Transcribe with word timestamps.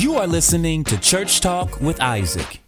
You 0.00 0.14
are 0.14 0.26
listening 0.26 0.82
to 0.84 0.98
Church 0.98 1.42
Talk 1.42 1.78
with 1.82 2.00
Isaac. 2.00 2.62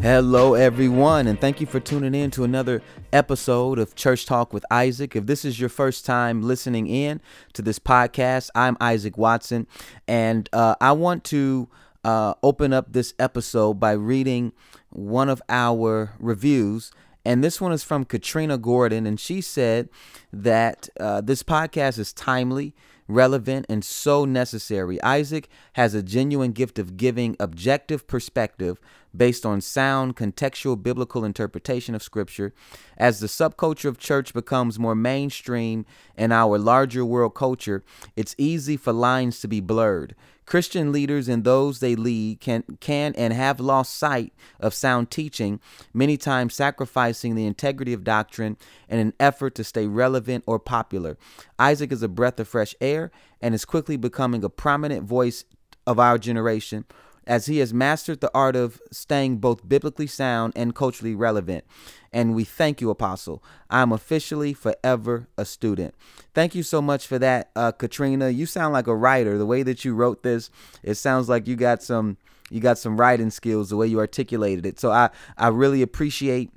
Hello, 0.00 0.54
everyone, 0.54 1.26
and 1.26 1.38
thank 1.38 1.60
you 1.60 1.66
for 1.66 1.78
tuning 1.78 2.14
in 2.14 2.30
to 2.30 2.42
another 2.42 2.80
episode 3.12 3.78
of 3.78 3.94
Church 3.94 4.24
Talk 4.24 4.54
with 4.54 4.64
Isaac. 4.70 5.14
If 5.14 5.26
this 5.26 5.44
is 5.44 5.60
your 5.60 5.68
first 5.68 6.06
time 6.06 6.40
listening 6.40 6.86
in 6.86 7.20
to 7.52 7.60
this 7.60 7.78
podcast, 7.78 8.48
I'm 8.54 8.78
Isaac 8.80 9.18
Watson, 9.18 9.66
and 10.08 10.48
uh, 10.54 10.74
I 10.80 10.92
want 10.92 11.22
to 11.24 11.68
uh, 12.02 12.32
open 12.42 12.72
up 12.72 12.94
this 12.94 13.12
episode 13.18 13.74
by 13.74 13.92
reading 13.92 14.54
one 14.88 15.28
of 15.28 15.42
our 15.50 16.14
reviews. 16.18 16.92
And 17.26 17.44
this 17.44 17.60
one 17.60 17.72
is 17.72 17.84
from 17.84 18.06
Katrina 18.06 18.56
Gordon, 18.56 19.06
and 19.06 19.20
she 19.20 19.42
said 19.42 19.90
that 20.32 20.88
uh, 20.98 21.20
this 21.20 21.42
podcast 21.42 21.98
is 21.98 22.14
timely 22.14 22.74
relevant, 23.08 23.66
and 23.68 23.84
so 23.84 24.24
necessary. 24.24 25.02
Isaac 25.02 25.48
has 25.72 25.94
a 25.94 26.02
genuine 26.02 26.52
gift 26.52 26.78
of 26.78 26.96
giving 26.96 27.36
objective 27.40 28.06
perspective 28.06 28.80
based 29.16 29.46
on 29.46 29.60
sound, 29.60 30.16
contextual 30.16 30.80
biblical 30.80 31.24
interpretation 31.24 31.94
of 31.94 32.02
Scripture. 32.02 32.52
As 32.96 33.20
the 33.20 33.26
subculture 33.26 33.86
of 33.86 33.98
church 33.98 34.34
becomes 34.34 34.78
more 34.78 34.94
mainstream 34.94 35.86
in 36.16 36.30
our 36.30 36.58
larger 36.58 37.04
world 37.04 37.34
culture, 37.34 37.82
it's 38.14 38.34
easy 38.38 38.76
for 38.76 38.92
lines 38.92 39.40
to 39.40 39.48
be 39.48 39.60
blurred. 39.60 40.14
Christian 40.48 40.92
leaders 40.92 41.28
and 41.28 41.44
those 41.44 41.80
they 41.80 41.94
lead 41.94 42.40
can 42.40 42.64
can 42.80 43.14
and 43.16 43.34
have 43.34 43.60
lost 43.60 43.94
sight 43.94 44.32
of 44.58 44.72
sound 44.72 45.10
teaching, 45.10 45.60
many 45.92 46.16
times 46.16 46.54
sacrificing 46.54 47.34
the 47.34 47.44
integrity 47.44 47.92
of 47.92 48.02
doctrine 48.02 48.56
in 48.88 48.98
an 48.98 49.12
effort 49.20 49.54
to 49.56 49.62
stay 49.62 49.86
relevant 49.86 50.44
or 50.46 50.58
popular. 50.58 51.18
Isaac 51.58 51.92
is 51.92 52.02
a 52.02 52.08
breath 52.08 52.40
of 52.40 52.48
fresh 52.48 52.74
air 52.80 53.10
and 53.42 53.54
is 53.54 53.66
quickly 53.66 53.98
becoming 53.98 54.42
a 54.42 54.48
prominent 54.48 55.04
voice 55.06 55.44
of 55.86 55.98
our 55.98 56.16
generation 56.16 56.86
as 57.28 57.46
he 57.46 57.58
has 57.58 57.74
mastered 57.74 58.20
the 58.20 58.30
art 58.34 58.56
of 58.56 58.80
staying 58.90 59.36
both 59.36 59.68
biblically 59.68 60.06
sound 60.06 60.54
and 60.56 60.74
culturally 60.74 61.14
relevant. 61.14 61.64
And 62.10 62.34
we 62.34 62.44
thank 62.44 62.80
you, 62.80 62.88
Apostle. 62.88 63.44
I'm 63.68 63.92
officially 63.92 64.54
forever 64.54 65.28
a 65.36 65.44
student. 65.44 65.94
Thank 66.34 66.54
you 66.54 66.62
so 66.62 66.80
much 66.80 67.06
for 67.06 67.18
that, 67.18 67.50
uh, 67.54 67.72
Katrina. 67.72 68.30
You 68.30 68.46
sound 68.46 68.72
like 68.72 68.86
a 68.86 68.96
writer. 68.96 69.36
The 69.36 69.46
way 69.46 69.62
that 69.62 69.84
you 69.84 69.94
wrote 69.94 70.22
this, 70.22 70.50
it 70.82 70.94
sounds 70.94 71.28
like 71.28 71.46
you 71.46 71.54
got 71.54 71.82
some 71.82 72.16
you 72.50 72.60
got 72.60 72.78
some 72.78 72.96
writing 72.98 73.30
skills. 73.30 73.68
The 73.68 73.76
way 73.76 73.86
you 73.86 73.98
articulated 74.00 74.64
it. 74.64 74.80
So 74.80 74.90
I 74.90 75.10
I 75.36 75.48
really 75.48 75.82
appreciate 75.82 76.50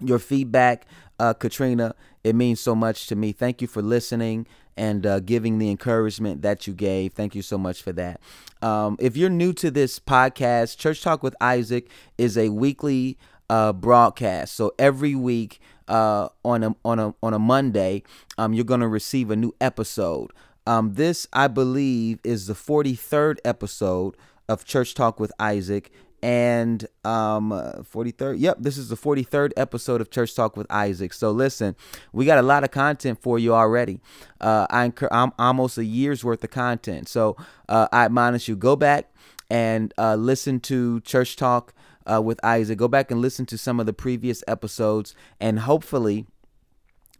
your 0.00 0.18
feedback, 0.18 0.84
uh, 1.20 1.32
Katrina. 1.34 1.94
It 2.24 2.34
means 2.34 2.58
so 2.60 2.74
much 2.74 3.06
to 3.06 3.16
me. 3.16 3.30
Thank 3.32 3.62
you 3.62 3.68
for 3.68 3.82
listening 3.82 4.48
and 4.76 5.06
uh, 5.06 5.20
giving 5.20 5.58
the 5.58 5.70
encouragement 5.70 6.42
that 6.42 6.66
you 6.66 6.72
gave. 6.72 7.12
Thank 7.12 7.34
you 7.34 7.42
so 7.42 7.58
much 7.58 7.82
for 7.82 7.92
that. 7.92 8.20
Um, 8.60 8.96
if 8.98 9.16
you're 9.16 9.30
new 9.30 9.52
to 9.54 9.70
this 9.70 9.98
podcast, 9.98 10.78
Church 10.78 11.02
Talk 11.02 11.22
with 11.22 11.34
Isaac 11.40 11.88
is 12.18 12.38
a 12.38 12.48
weekly 12.50 13.18
uh, 13.50 13.72
broadcast. 13.72 14.54
So 14.54 14.72
every 14.78 15.14
week 15.14 15.60
uh, 15.88 16.28
on 16.44 16.62
a 16.62 16.74
on 16.84 16.98
a 16.98 17.14
on 17.22 17.34
a 17.34 17.38
Monday, 17.38 18.02
um, 18.38 18.54
you're 18.54 18.64
gonna 18.64 18.88
receive 18.88 19.30
a 19.30 19.36
new 19.36 19.54
episode. 19.60 20.32
Um, 20.66 20.94
this, 20.94 21.26
I 21.32 21.48
believe, 21.48 22.20
is 22.22 22.46
the 22.46 22.54
43rd 22.54 23.38
episode 23.44 24.16
of 24.48 24.64
Church 24.64 24.94
Talk 24.94 25.18
with 25.18 25.32
Isaac, 25.38 25.90
and 26.22 26.86
um 27.04 27.50
43rd 27.50 28.36
yep 28.38 28.56
this 28.60 28.78
is 28.78 28.88
the 28.88 28.96
43rd 28.96 29.52
episode 29.56 30.00
of 30.00 30.10
church 30.10 30.34
talk 30.34 30.56
with 30.56 30.66
isaac. 30.70 31.12
So 31.12 31.30
listen 31.32 31.74
we 32.12 32.24
got 32.24 32.38
a 32.38 32.42
lot 32.42 32.62
of 32.62 32.70
content 32.70 33.20
for 33.20 33.38
you 33.38 33.54
already. 33.54 34.00
Uh 34.40 34.66
I 34.70 34.84
incur- 34.84 35.08
i'm 35.10 35.32
almost 35.38 35.78
a 35.78 35.84
year's 35.84 36.24
worth 36.24 36.44
of 36.44 36.50
content. 36.50 37.08
So 37.08 37.36
uh 37.68 37.88
i 37.92 38.04
admonish 38.04 38.48
you 38.48 38.56
go 38.56 38.76
back 38.76 39.12
and 39.50 39.92
uh 39.98 40.14
listen 40.14 40.60
to 40.60 41.00
church 41.00 41.36
talk 41.36 41.74
uh 42.10 42.22
with 42.22 42.38
isaac. 42.44 42.78
Go 42.78 42.88
back 42.88 43.10
and 43.10 43.20
listen 43.20 43.44
to 43.46 43.58
some 43.58 43.80
of 43.80 43.86
the 43.86 43.92
previous 43.92 44.44
episodes 44.46 45.14
and 45.40 45.60
hopefully 45.60 46.26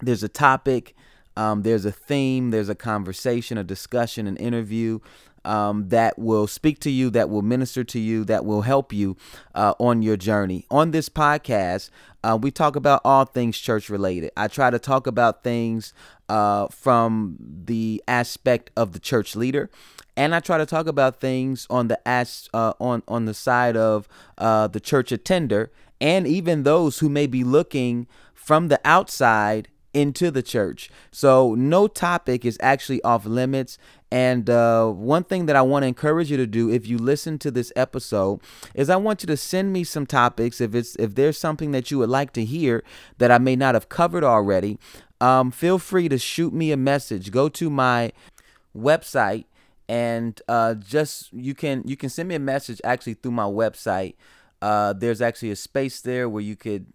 there's 0.01 0.23
a 0.23 0.29
topic 0.29 0.95
um, 1.37 1.63
there's 1.63 1.85
a 1.85 1.93
theme, 1.93 2.51
there's 2.51 2.69
a 2.69 2.75
conversation, 2.75 3.57
a 3.57 3.65
discussion, 3.65 4.27
an 4.27 4.37
interview 4.37 4.99
um, 5.45 5.89
that 5.89 6.19
will 6.19 6.47
speak 6.47 6.79
to 6.81 6.91
you, 6.91 7.11
that 7.11 7.31
will 7.31 7.43
minister 7.43 7.85
to 7.85 7.99
you, 7.99 8.25
that 8.25 8.45
will 8.45 8.63
help 8.63 8.93
you 8.93 9.17
uh, 9.55 9.75
on 9.79 10.03
your 10.03 10.17
journey. 10.17 10.67
On 10.71 10.91
this 10.91 11.09
podcast, 11.09 11.91
uh, 12.25 12.39
we 12.41 12.51
talk 12.51 12.77
about 12.77 13.01
all 13.05 13.25
things 13.25 13.59
church 13.59 13.89
related. 13.89 14.31
I 14.37 14.49
try 14.49 14.71
to 14.71 14.79
talk 14.79 15.07
about 15.07 15.43
things 15.43 15.93
uh, 16.29 16.69
from 16.69 17.37
the 17.65 18.03
aspect 18.07 18.71
of 18.77 18.93
the 18.93 19.01
church 19.01 19.35
leader, 19.35 19.71
and 20.17 20.35
I 20.35 20.41
try 20.41 20.59
to 20.59 20.67
talk 20.67 20.87
about 20.87 21.21
things 21.21 21.67
on 21.69 21.89
the 21.89 22.01
as 22.07 22.49
uh, 22.55 22.75
on 22.81 23.03
on 23.09 23.25
the 23.25 23.35
side 23.35 23.77
of 23.77 24.09
uh, 24.39 24.69
the 24.69 24.81
church 24.81 25.11
attender, 25.11 25.73
and 26.01 26.27
even 26.27 26.63
those 26.63 27.01
who 27.01 27.09
may 27.09 27.27
be 27.27 27.43
looking 27.45 28.07
from 28.35 28.69
the 28.69 28.81
outside 28.85 29.69
into 29.95 30.31
the 30.31 30.43
church. 30.43 30.91
So 31.11 31.55
no 31.55 31.87
topic 31.87 32.45
is 32.45 32.59
actually 32.61 33.03
off 33.03 33.27
limits. 33.27 33.79
And 34.11 34.49
uh, 34.51 34.89
one 34.89 35.25
thing 35.25 35.47
that 35.47 35.57
I 35.57 35.63
want 35.63 35.85
to 35.85 35.87
encourage 35.87 36.31
you 36.31 36.37
to 36.37 36.47
do, 36.47 36.71
if 36.71 36.87
you 36.87 36.99
listen 36.99 37.39
to 37.41 37.51
this 37.51 37.73
episode, 37.77 38.41
is 38.75 38.91
I 38.91 38.97
want 38.97 39.23
you 39.23 39.27
to 39.29 39.37
send 39.37 39.73
me 39.73 39.85
some 39.85 40.07
topics. 40.07 40.61
If 40.61 40.75
it's 40.75 40.97
if 40.97 41.15
there's 41.15 41.39
something 41.39 41.73
that 41.73 41.91
you 41.91 41.99
would 41.99 42.11
like 42.11 42.33
to 42.35 42.45
hear 42.45 42.85
that 43.19 43.31
I 43.31 43.39
may 43.39 43.57
not 43.57 43.75
have 43.75 43.89
covered 43.89 44.25
already, 44.25 44.79
um, 45.21 45.51
feel 45.51 45.79
free 45.79 46.09
to 46.09 46.19
shoot 46.19 46.53
me 46.53 46.73
a 46.73 46.77
message. 46.77 47.31
Go 47.31 47.49
to 47.51 47.71
my 47.71 48.13
website 48.77 49.45
and 49.89 50.41
uh, 50.49 50.75
just 50.75 51.33
you 51.33 51.55
can 51.55 51.83
you 51.85 51.97
can 51.97 52.09
send 52.09 52.29
me 52.29 52.35
a 52.35 52.41
message 52.41 52.81
actually 52.85 53.15
through 53.15 53.33
my 53.33 53.45
website. 53.45 54.15
Uh, 54.61 54.93
there's 54.93 55.21
actually 55.21 55.51
a 55.51 55.57
space 55.57 56.01
there 56.01 56.29
where 56.29 56.43
you 56.43 56.57
could 56.57 56.87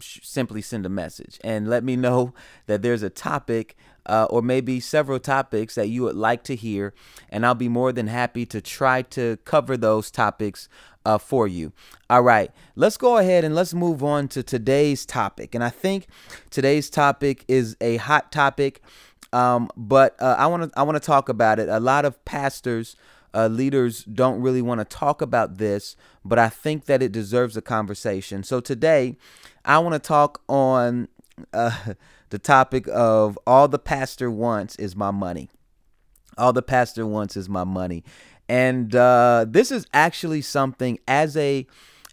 simply 0.00 0.62
send 0.62 0.86
a 0.86 0.88
message 0.88 1.38
and 1.42 1.68
let 1.68 1.84
me 1.84 1.96
know 1.96 2.34
that 2.66 2.82
there's 2.82 3.02
a 3.02 3.10
topic 3.10 3.76
uh, 4.06 4.26
or 4.30 4.40
maybe 4.40 4.80
several 4.80 5.18
topics 5.18 5.74
that 5.74 5.88
you 5.88 6.02
would 6.02 6.16
like 6.16 6.44
to 6.44 6.54
hear, 6.54 6.94
and 7.28 7.44
I'll 7.44 7.54
be 7.54 7.68
more 7.68 7.92
than 7.92 8.06
happy 8.06 8.46
to 8.46 8.60
try 8.60 9.02
to 9.02 9.36
cover 9.38 9.76
those 9.76 10.10
topics 10.10 10.68
uh, 11.04 11.18
for 11.18 11.46
you. 11.46 11.72
All 12.08 12.22
right, 12.22 12.50
let's 12.76 12.96
go 12.96 13.18
ahead 13.18 13.44
and 13.44 13.54
let's 13.54 13.74
move 13.74 14.02
on 14.02 14.28
to 14.28 14.42
today's 14.42 15.04
topic. 15.04 15.54
And 15.54 15.62
I 15.62 15.70
think 15.70 16.06
today's 16.50 16.88
topic 16.88 17.44
is 17.48 17.76
a 17.80 17.96
hot 17.96 18.30
topic, 18.30 18.80
um, 19.32 19.70
but 19.76 20.20
uh, 20.20 20.36
I 20.38 20.46
want 20.46 20.72
to 20.72 20.78
I 20.78 20.82
want 20.82 20.96
to 20.96 21.04
talk 21.04 21.28
about 21.28 21.58
it. 21.58 21.68
A 21.68 21.80
lot 21.80 22.04
of 22.04 22.24
pastors 22.24 22.96
uh, 23.36 23.48
leaders 23.48 24.02
don't 24.04 24.40
really 24.40 24.62
want 24.62 24.80
to 24.80 24.84
talk 24.84 25.20
about 25.20 25.58
this, 25.58 25.94
but 26.24 26.38
I 26.38 26.48
think 26.48 26.86
that 26.86 27.02
it 27.02 27.12
deserves 27.12 27.56
a 27.56 27.62
conversation. 27.62 28.42
So 28.42 28.60
today, 28.60 29.18
I 29.64 29.78
want 29.80 29.92
to 29.92 29.98
talk 29.98 30.42
on 30.48 31.08
uh, 31.52 31.92
the 32.30 32.38
topic 32.38 32.88
of 32.90 33.38
all 33.46 33.68
the 33.68 33.78
pastor 33.78 34.30
wants 34.30 34.74
is 34.76 34.96
my 34.96 35.10
money. 35.10 35.50
All 36.38 36.54
the 36.54 36.62
pastor 36.62 37.06
wants 37.06 37.36
is 37.36 37.48
my 37.48 37.64
money, 37.64 38.04
and 38.48 38.94
uh, 38.94 39.44
this 39.48 39.70
is 39.70 39.86
actually 39.92 40.42
something 40.42 40.98
as 41.06 41.36
a 41.36 41.66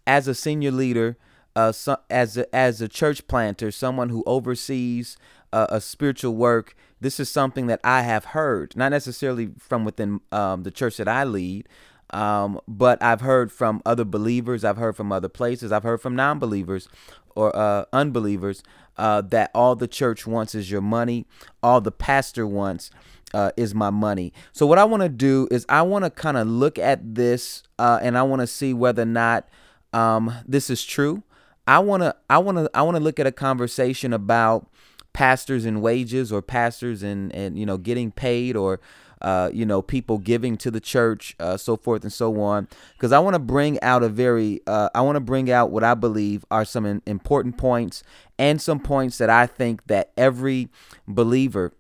as 0.06 0.28
a 0.28 0.35
senior 0.35 0.72
leader, 0.72 1.17
uh, 1.56 1.72
so, 1.72 1.97
as 2.09 2.38
a, 2.38 2.53
as 2.56 2.81
a 2.81 2.88
church 2.88 3.28
planter, 3.28 3.72
someone 3.72 4.09
who 4.09 4.23
oversees 4.25 5.17
uh, 5.51 5.67
a 5.69 5.79
spiritual 5.79 6.35
work 6.35 6.75
this 7.03 7.19
is 7.19 7.30
something 7.30 7.68
that 7.68 7.81
I 7.84 8.02
have 8.02 8.25
heard, 8.25 8.75
not 8.78 8.90
necessarily 8.90 9.50
from 9.59 9.84
within 9.84 10.22
um, 10.31 10.64
the 10.64 10.72
church 10.72 10.97
that 10.97 11.08
I 11.08 11.25
lead, 11.25 11.68
um, 12.12 12.59
but 12.68 13.02
I've 13.03 13.22
heard 13.22 13.52
from 13.52 13.81
other 13.86 14.06
believers, 14.06 14.64
I've 14.64 14.78
heard 14.78 14.96
from 14.96 15.12
other 15.12 15.28
places, 15.28 15.72
I've 15.72 15.84
heard 15.84 16.02
from 16.02 16.16
non 16.16 16.40
believers 16.40 16.88
or 17.36 17.53
uh, 17.56 17.86
unbelievers 17.92 18.63
uh, 18.97 19.22
that 19.22 19.52
all 19.53 19.75
the 19.75 19.88
church 19.88 20.25
wants 20.25 20.56
is 20.56 20.72
your 20.72 20.81
money, 20.81 21.25
all 21.62 21.81
the 21.81 21.92
pastor 21.92 22.47
wants. 22.47 22.90
Uh, 23.36 23.50
is 23.58 23.74
my 23.74 23.90
money. 23.90 24.31
So 24.51 24.68
what 24.68 24.77
I 24.77 24.83
want 24.83 25.01
to 25.01 25.10
do 25.10 25.48
is 25.50 25.66
I 25.68 25.81
want 25.81 26.06
to 26.06 26.12
kind 26.12 26.38
of 26.38 26.48
look 26.48 26.77
at 26.77 27.16
this 27.16 27.63
uh, 27.80 27.98
and 28.00 28.16
I 28.16 28.22
want 28.22 28.42
to 28.42 28.45
see 28.45 28.75
whether 28.75 29.01
or 29.01 29.06
not 29.06 29.50
um, 29.92 30.31
this 30.48 30.69
is 30.69 30.86
true. 30.86 31.24
I 31.66 31.80
want 31.80 32.04
to 32.04 32.16
I 32.30 32.38
want 32.38 32.60
to 32.60 32.69
I 32.75 32.83
want 32.83 32.95
to 32.98 33.01
look 33.01 33.19
at 33.19 33.25
a 33.25 33.31
conversation 33.31 34.13
about 34.13 34.69
pastors 35.13 35.65
and 35.65 35.81
wages 35.81 36.31
or 36.31 36.42
pastors 36.42 37.04
and 37.04 37.33
and 37.33 37.57
you 37.57 37.65
know 37.65 37.77
getting 37.77 38.12
paid 38.12 38.56
or 38.56 38.80
uh, 39.21 39.50
you 39.54 39.65
know 39.65 39.81
people 39.81 40.18
giving 40.18 40.57
to 40.57 40.69
the 40.69 40.81
church 40.81 41.36
uh, 41.39 41.56
so 41.56 41.77
forth 41.77 42.04
and 42.04 42.12
so 42.12 42.42
on. 42.42 42.68
Because 42.94 43.12
i 43.12 43.19
want 43.19 43.36
to 43.36 43.39
bring 43.39 43.81
out 43.81 44.04
a 44.04 44.10
very 44.10 44.62
uh, 44.68 44.89
i 44.94 45.01
want 45.01 45.15
to 45.15 45.21
bring 45.21 45.50
out 45.50 45.71
what 45.71 45.83
i 45.83 45.94
believe 45.94 46.44
are 46.51 46.65
some 46.65 47.01
important 47.06 47.57
points 47.57 48.04
and 48.38 48.62
some 48.62 48.80
points 48.80 49.18
that 49.18 49.30
i 49.30 49.45
think 49.45 49.86
that 49.88 50.12
every 50.18 50.69
believer 51.07 51.71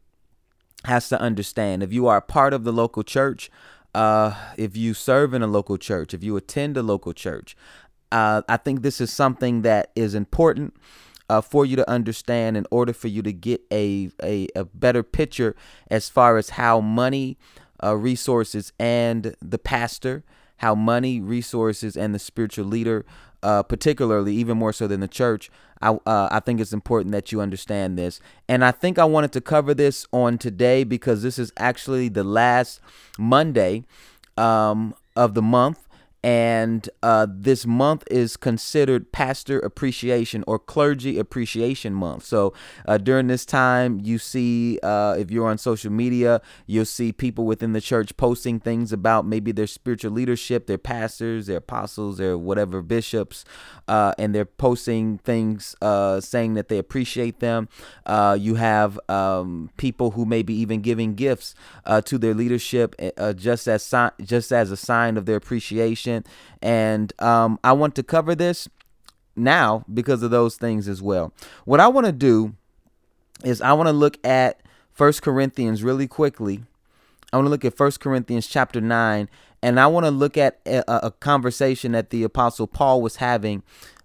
has 0.85 1.07
to 1.07 1.17
understand. 1.19 1.81
If 1.81 1.93
you 1.93 2.07
are 2.07 2.17
a 2.17 2.21
part 2.21 2.53
of 2.53 2.65
the 2.65 2.73
local 2.73 3.03
church 3.03 3.49
uh, 3.95 4.33
if 4.57 4.75
you 4.75 4.93
serve 4.93 5.33
in 5.33 5.41
a 5.41 5.47
local 5.47 5.77
church 5.77 6.13
if 6.13 6.23
you 6.23 6.35
attend 6.35 6.77
a 6.77 6.83
local 6.83 7.13
church 7.13 7.55
uh, 8.11 8.41
i 8.49 8.57
think 8.57 8.81
this 8.81 8.99
is 8.99 9.11
something 9.11 9.61
that 9.61 9.91
is 9.95 10.15
important 10.15 10.73
uh, 11.29 11.41
for 11.41 11.65
you 11.65 11.75
to 11.75 11.89
understand 11.89 12.57
in 12.57 12.65
order 12.71 12.93
for 12.93 13.07
you 13.07 13.21
to 13.21 13.33
get 13.33 13.61
a, 13.71 14.09
a, 14.21 14.47
a 14.55 14.65
better 14.65 15.03
picture 15.03 15.55
as 15.89 16.09
far 16.09 16.37
as 16.37 16.51
how 16.51 16.81
money, 16.81 17.37
uh, 17.83 17.95
resources, 17.95 18.73
and 18.79 19.35
the 19.41 19.57
pastor, 19.57 20.23
how 20.57 20.75
money, 20.75 21.19
resources, 21.19 21.97
and 21.97 22.13
the 22.13 22.19
spiritual 22.19 22.65
leader, 22.65 23.05
uh, 23.41 23.63
particularly 23.63 24.33
even 24.35 24.57
more 24.57 24.73
so 24.73 24.87
than 24.87 24.99
the 24.99 25.07
church, 25.07 25.49
I 25.81 25.89
uh, 26.05 26.29
I 26.31 26.39
think 26.39 26.61
it's 26.61 26.71
important 26.71 27.11
that 27.11 27.31
you 27.31 27.41
understand 27.41 27.97
this. 27.97 28.21
And 28.47 28.63
I 28.63 28.71
think 28.71 28.97
I 28.97 29.03
wanted 29.03 29.33
to 29.33 29.41
cover 29.41 29.73
this 29.73 30.07
on 30.13 30.37
today 30.37 30.85
because 30.85 31.23
this 31.23 31.37
is 31.37 31.51
actually 31.57 32.07
the 32.07 32.23
last 32.23 32.79
Monday 33.19 33.83
um, 34.37 34.95
of 35.15 35.33
the 35.33 35.41
month 35.41 35.79
and 36.23 36.89
uh, 37.01 37.27
this 37.29 37.65
month 37.65 38.03
is 38.09 38.37
considered 38.37 39.11
pastor 39.11 39.59
appreciation 39.59 40.41
or 40.47 40.57
clergy 40.57 41.19
appreciation 41.19 41.93
month. 41.93 42.23
So 42.23 42.53
uh, 42.87 42.97
during 42.97 43.27
this 43.27 43.45
time 43.45 43.99
you 44.01 44.17
see 44.17 44.79
uh, 44.81 45.15
if 45.19 45.29
you're 45.29 45.47
on 45.47 45.57
social 45.57 45.91
media 45.91 46.41
you'll 46.65 46.85
see 46.85 47.11
people 47.11 47.45
within 47.45 47.73
the 47.73 47.81
church 47.81 48.15
posting 48.15 48.59
things 48.59 48.93
about 48.93 49.25
maybe 49.25 49.51
their 49.51 49.67
spiritual 49.67 50.11
leadership 50.11 50.65
their 50.67 50.77
pastors 50.77 51.47
their 51.47 51.57
apostles 51.57 52.19
their 52.19 52.37
whatever 52.37 52.81
bishops 52.81 53.43
uh, 53.89 54.13
and 54.17 54.33
they're 54.33 54.45
posting 54.45 55.17
things 55.17 55.75
uh, 55.81 56.21
saying 56.21 56.53
that 56.53 56.69
they 56.69 56.77
appreciate 56.77 57.41
them. 57.41 57.67
Uh, 58.05 58.37
you 58.39 58.55
have 58.55 58.97
um, 59.09 59.69
people 59.75 60.11
who 60.11 60.25
may 60.25 60.41
be 60.41 60.53
even 60.53 60.81
giving 60.81 61.15
gifts 61.15 61.53
to 62.05 62.17
their 62.17 62.33
leadership 62.33 62.95
just 63.35 63.67
as 63.67 63.83
si- 63.83 64.23
just 64.23 64.51
as 64.51 64.71
a 64.71 64.77
sign 64.77 65.17
of 65.17 65.25
their 65.25 65.35
appreciation 65.35 66.12
and 66.61 67.13
um, 67.19 67.59
I 67.63 67.71
want 67.71 67.95
to 67.95 68.03
cover 68.03 68.35
this 68.35 68.67
now 69.35 69.83
because 69.91 70.21
of 70.23 70.31
those 70.31 70.55
things 70.55 70.87
as 70.87 71.01
well. 71.01 71.33
What 71.65 71.79
I 71.79 71.87
want 71.87 72.05
to 72.05 72.11
do 72.11 72.55
is 73.43 73.61
I 73.61 73.73
want 73.73 73.87
to 73.87 73.93
look 73.93 74.17
at 74.25 74.61
First 74.93 75.21
Corinthians 75.21 75.83
really 75.83 76.07
quickly. 76.07 76.63
I 77.31 77.37
want 77.37 77.47
to 77.47 77.49
look 77.49 77.65
at 77.65 77.75
First 77.75 77.99
Corinthians 77.99 78.47
chapter 78.47 78.79
9, 78.79 79.27
and 79.63 79.79
I 79.79 79.87
want 79.87 80.05
to 80.05 80.11
look 80.11 80.37
at 80.37 80.59
a, 80.67 80.83
a, 80.87 81.11
conversation 81.11 81.93
that 81.93 82.11
the 82.11 82.23
Apostle 82.23 82.67
Paul 82.67 83.01
was 83.01 83.15
having 83.15 83.63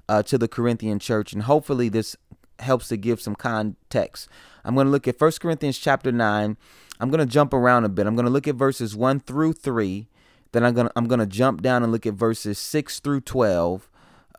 uh, 0.09 0.23
to 0.25 0.39
the 0.39 0.49
Corinthian 0.49 0.99
church, 0.99 1.35
and 1.35 1.43
hopefully 1.43 1.91
this 1.91 2.17
helps 2.59 2.89
to 2.89 2.97
give 2.97 3.21
some 3.21 3.35
context. 3.35 4.29
I'm 4.65 4.75
going 4.75 4.87
to 4.87 4.91
look 4.91 5.07
at 5.07 5.19
First 5.19 5.41
Corinthians 5.41 5.79
chapter 5.79 6.11
9. 6.11 6.57
I'm 7.01 7.11
going 7.11 7.21
to 7.21 7.27
jump 7.27 7.53
around 7.53 7.85
a 7.85 7.89
bit. 7.89 8.07
I'm 8.07 8.17
going 8.17 8.27
to 8.27 8.33
look 8.33 8.49
at 8.49 8.55
verses 8.55 8.97
1 8.97 9.21
through 9.21 9.53
3, 9.53 10.09
then 10.53 10.65
I'm 10.65 10.75
gonna 10.75 10.91
I'm 10.97 11.07
gonna 11.09 11.27
jump 11.27 11.63
down 11.63 11.83
and 11.83 11.93
look 11.93 12.07
at 12.07 12.15
verses 12.15 12.59
six 12.59 13.01
through 13.01 13.21
twelve, 13.23 13.89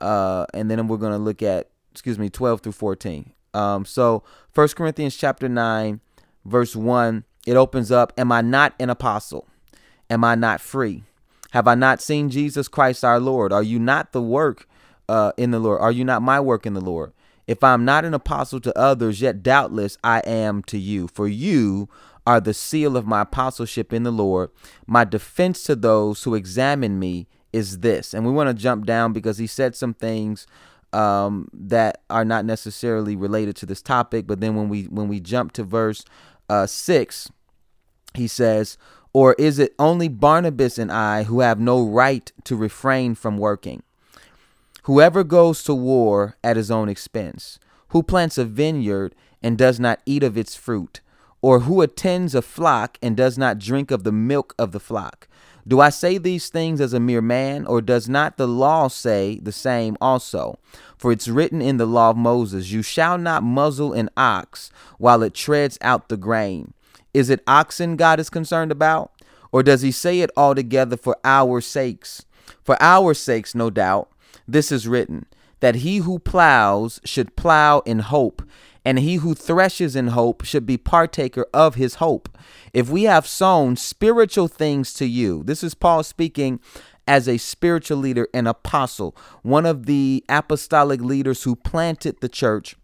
uh, 0.02 0.46
and 0.54 0.70
then 0.70 0.88
we're 0.88 0.98
gonna 0.98 1.18
look 1.18 1.42
at 1.42 1.70
excuse 1.92 2.18
me 2.18 2.30
twelve 2.30 2.62
through 2.62 2.74
fourteen. 2.74 3.34
Um, 3.54 3.86
so 3.86 4.24
First 4.52 4.76
Corinthians 4.76 5.16
chapter 5.16 5.50
nine, 5.50 6.02
verse 6.46 6.76
one, 6.76 7.24
it 7.46 7.56
opens 7.56 7.92
up. 7.92 8.14
Am 8.18 8.32
I 8.32 8.42
not 8.42 8.74
an 8.80 8.90
apostle? 8.90 9.48
Am 10.10 10.24
I 10.24 10.36
not 10.36 10.62
free? 10.62 11.04
Have 11.52 11.68
I 11.68 11.76
not 11.76 12.02
seen 12.02 12.30
Jesus 12.30 12.68
Christ 12.68 13.04
our 13.04 13.20
Lord? 13.20 13.52
Are 13.52 13.64
you 13.64 13.80
not 13.80 14.12
the 14.12 14.22
work 14.22 14.68
uh, 15.08 15.32
in 15.38 15.52
the 15.52 15.60
Lord? 15.60 15.82
Are 15.82 15.92
you 15.92 16.04
not 16.04 16.22
my 16.22 16.40
work 16.40 16.66
in 16.66 16.74
the 16.74 16.82
Lord? 16.82 17.12
If 17.48 17.64
I'm 17.64 17.84
not 17.84 18.06
an 18.06 18.14
apostle 18.14 18.60
to 18.60 18.78
others, 18.78 19.22
yet 19.22 19.42
doubtless 19.42 19.98
I 20.04 20.20
am 20.20 20.62
to 20.64 20.78
you. 20.78 21.08
For 21.08 21.28
you 21.28 21.90
are 22.30 22.40
the 22.40 22.54
seal 22.54 22.96
of 22.96 23.08
my 23.08 23.22
apostleship 23.22 23.92
in 23.92 24.04
the 24.04 24.12
Lord. 24.12 24.52
My 24.86 25.04
defense 25.04 25.64
to 25.64 25.76
those 25.76 26.24
who 26.24 26.36
examine 26.36 27.00
me 27.00 27.28
is 27.52 27.80
this. 27.80 28.14
And 28.14 28.24
we 28.24 28.32
want 28.32 28.50
to 28.50 28.54
jump 28.54 28.86
down 28.86 29.14
because 29.14 29.40
he 29.40 29.48
said 29.48 29.76
some 29.76 29.96
things 29.96 30.46
um, 30.94 31.50
that 31.52 32.04
are 32.08 32.24
not 32.24 32.46
necessarily 32.46 33.16
related 33.16 33.56
to 33.56 33.66
this 33.66 33.82
topic. 33.82 34.28
But 34.28 34.42
then 34.42 34.56
when 34.56 34.70
we 34.70 34.84
when 34.84 35.08
we 35.08 35.20
jump 35.20 35.54
to 35.54 35.64
verse 35.64 36.06
uh, 36.48 36.68
six, 36.68 37.32
he 38.14 38.28
says, 38.28 38.78
"Or 39.12 39.34
is 39.40 39.58
it 39.58 39.74
only 39.80 40.08
Barnabas 40.08 40.78
and 40.78 40.92
I 40.92 41.24
who 41.24 41.40
have 41.40 41.60
no 41.60 41.84
right 41.84 42.32
to 42.44 42.56
refrain 42.56 43.16
from 43.16 43.40
working? 43.40 43.82
Whoever 44.84 45.24
goes 45.24 45.64
to 45.64 45.74
war 45.74 46.38
at 46.44 46.58
his 46.58 46.70
own 46.70 46.90
expense, 46.90 47.58
who 47.88 48.04
plants 48.04 48.38
a 48.38 48.46
vineyard 48.46 49.16
and 49.42 49.58
does 49.58 49.80
not 49.80 50.00
eat 50.06 50.22
of 50.22 50.38
its 50.38 50.56
fruit." 50.56 51.02
Or 51.42 51.62
who 51.62 51.82
attends 51.82 52.36
a 52.36 52.42
flock 52.42 52.98
and 53.02 53.16
does 53.16 53.38
not 53.38 53.60
drink 53.60 53.92
of 53.92 54.04
the 54.04 54.12
milk 54.12 54.54
of 54.60 54.72
the 54.72 54.80
flock? 54.80 55.28
Do 55.68 55.80
I 55.80 55.90
say 55.90 56.18
these 56.18 56.50
things 56.50 56.82
as 56.82 56.94
a 56.94 57.00
mere 57.00 57.22
man, 57.22 57.66
or 57.66 57.82
does 57.82 58.10
not 58.10 58.38
the 58.38 58.48
law 58.48 58.88
say 58.88 59.40
the 59.42 59.52
same 59.52 59.98
also? 60.02 60.58
For 60.98 61.12
it's 61.12 61.28
written 61.28 61.62
in 61.62 61.78
the 61.78 61.86
law 61.86 62.10
of 62.10 62.18
Moses, 62.18 62.72
You 62.72 62.82
shall 62.82 63.18
not 63.18 63.44
muzzle 63.44 63.94
an 63.94 64.10
ox 64.18 64.72
while 64.98 65.22
it 65.22 65.34
treads 65.34 65.78
out 65.82 66.10
the 66.10 66.18
grain. 66.18 66.74
Is 67.14 67.30
it 67.30 67.44
oxen 67.48 67.96
God 67.96 68.20
is 68.20 68.30
concerned 68.30 68.72
about? 68.72 69.12
Or 69.52 69.64
does 69.64 69.82
he 69.82 69.92
say 69.92 70.22
it 70.22 70.32
altogether 70.36 70.98
for 70.98 71.18
our 71.24 71.62
sakes? 71.62 72.26
For 72.64 72.76
our 72.80 73.14
sakes, 73.14 73.54
no 73.56 73.70
doubt, 73.70 74.10
this 74.48 74.72
is 74.72 74.88
written, 74.88 75.26
that 75.60 75.76
he 75.76 75.98
who 75.98 76.20
plows 76.20 77.00
should 77.04 77.36
plow 77.36 77.80
in 77.80 78.00
hope, 78.00 78.42
and 78.90 78.98
he 78.98 79.18
who 79.18 79.36
threshes 79.36 79.96
in 79.96 80.08
hope 80.08 80.44
should 80.44 80.66
be 80.66 80.76
partaker 80.76 81.46
of 81.54 81.76
his 81.76 81.96
hope. 81.96 82.28
If 82.74 82.90
we 82.90 83.04
have 83.04 83.28
sown 83.28 83.76
spiritual 83.76 84.48
things 84.48 84.96
to 84.96 85.06
you, 85.06 85.44
this 85.44 85.64
is 85.64 85.76
Paul 85.76 86.02
speaking 86.02 86.60
as 87.08 87.30
a 87.30 87.38
spiritual 87.38 88.00
leader 88.00 88.28
and 88.34 88.48
apostle, 88.48 89.16
one 89.44 89.68
of 89.68 89.86
the 89.86 90.26
apostolic 90.28 91.02
leaders 91.02 91.44
who 91.44 91.56
planted 91.56 92.20
the 92.20 92.28
church 92.28 92.76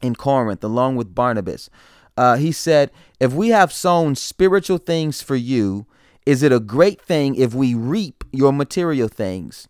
in 0.00 0.14
Corinth 0.14 0.64
along 0.64 0.96
with 0.96 1.14
Barnabas. 1.14 1.68
Uh, 2.16 2.36
he 2.36 2.50
said, 2.50 2.90
If 3.20 3.34
we 3.34 3.48
have 3.50 3.70
sown 3.70 4.14
spiritual 4.14 4.78
things 4.78 5.20
for 5.20 5.36
you, 5.36 5.84
is 6.24 6.42
it 6.42 6.52
a 6.52 6.58
great 6.58 7.02
thing 7.02 7.34
if 7.34 7.52
we 7.52 7.74
reap 7.74 8.24
your 8.32 8.54
material 8.54 9.08
things? 9.08 9.68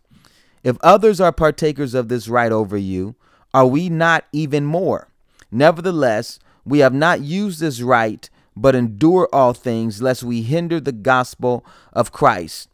If 0.63 0.77
others 0.79 1.19
are 1.19 1.33
partakers 1.33 1.93
of 1.93 2.07
this 2.07 2.29
right 2.29 2.53
over 2.53 2.77
you, 2.77 3.17
are 3.53 3.67
we 3.67 3.89
not 3.89 4.23
even 4.31 4.63
more? 4.63 5.08
Nevertheless, 5.51 6.39
we 6.65 6.79
have 6.79 6.93
not 6.93 7.21
used 7.21 7.59
this 7.59 7.81
right, 7.81 8.29
but 8.55 8.75
endure 8.75 9.27
all 9.33 9.53
things, 9.53 10.01
lest 10.01 10.23
we 10.23 10.41
hinder 10.41 10.79
the 10.79 10.91
gospel 10.91 11.65
of 11.93 12.11
Christ. 12.11 12.69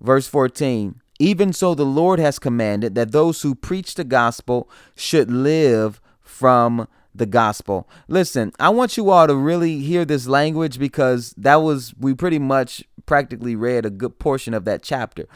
Verse 0.00 0.26
14 0.26 1.00
Even 1.18 1.52
so, 1.52 1.74
the 1.74 1.86
Lord 1.86 2.18
has 2.18 2.38
commanded 2.38 2.94
that 2.94 3.12
those 3.12 3.42
who 3.42 3.54
preach 3.54 3.94
the 3.94 4.04
gospel 4.04 4.68
should 4.94 5.30
live 5.30 6.00
from 6.20 6.88
the 7.14 7.26
gospel. 7.26 7.88
Listen, 8.08 8.52
I 8.60 8.68
want 8.68 8.96
you 8.96 9.10
all 9.10 9.26
to 9.26 9.34
really 9.34 9.80
hear 9.80 10.04
this 10.04 10.26
language 10.26 10.78
because 10.78 11.34
that 11.38 11.56
was, 11.56 11.94
we 11.98 12.14
pretty 12.14 12.38
much 12.38 12.84
practically 13.06 13.56
read 13.56 13.86
a 13.86 13.90
good 13.90 14.18
portion 14.18 14.52
of 14.52 14.64
that 14.66 14.82
chapter. 14.82 15.26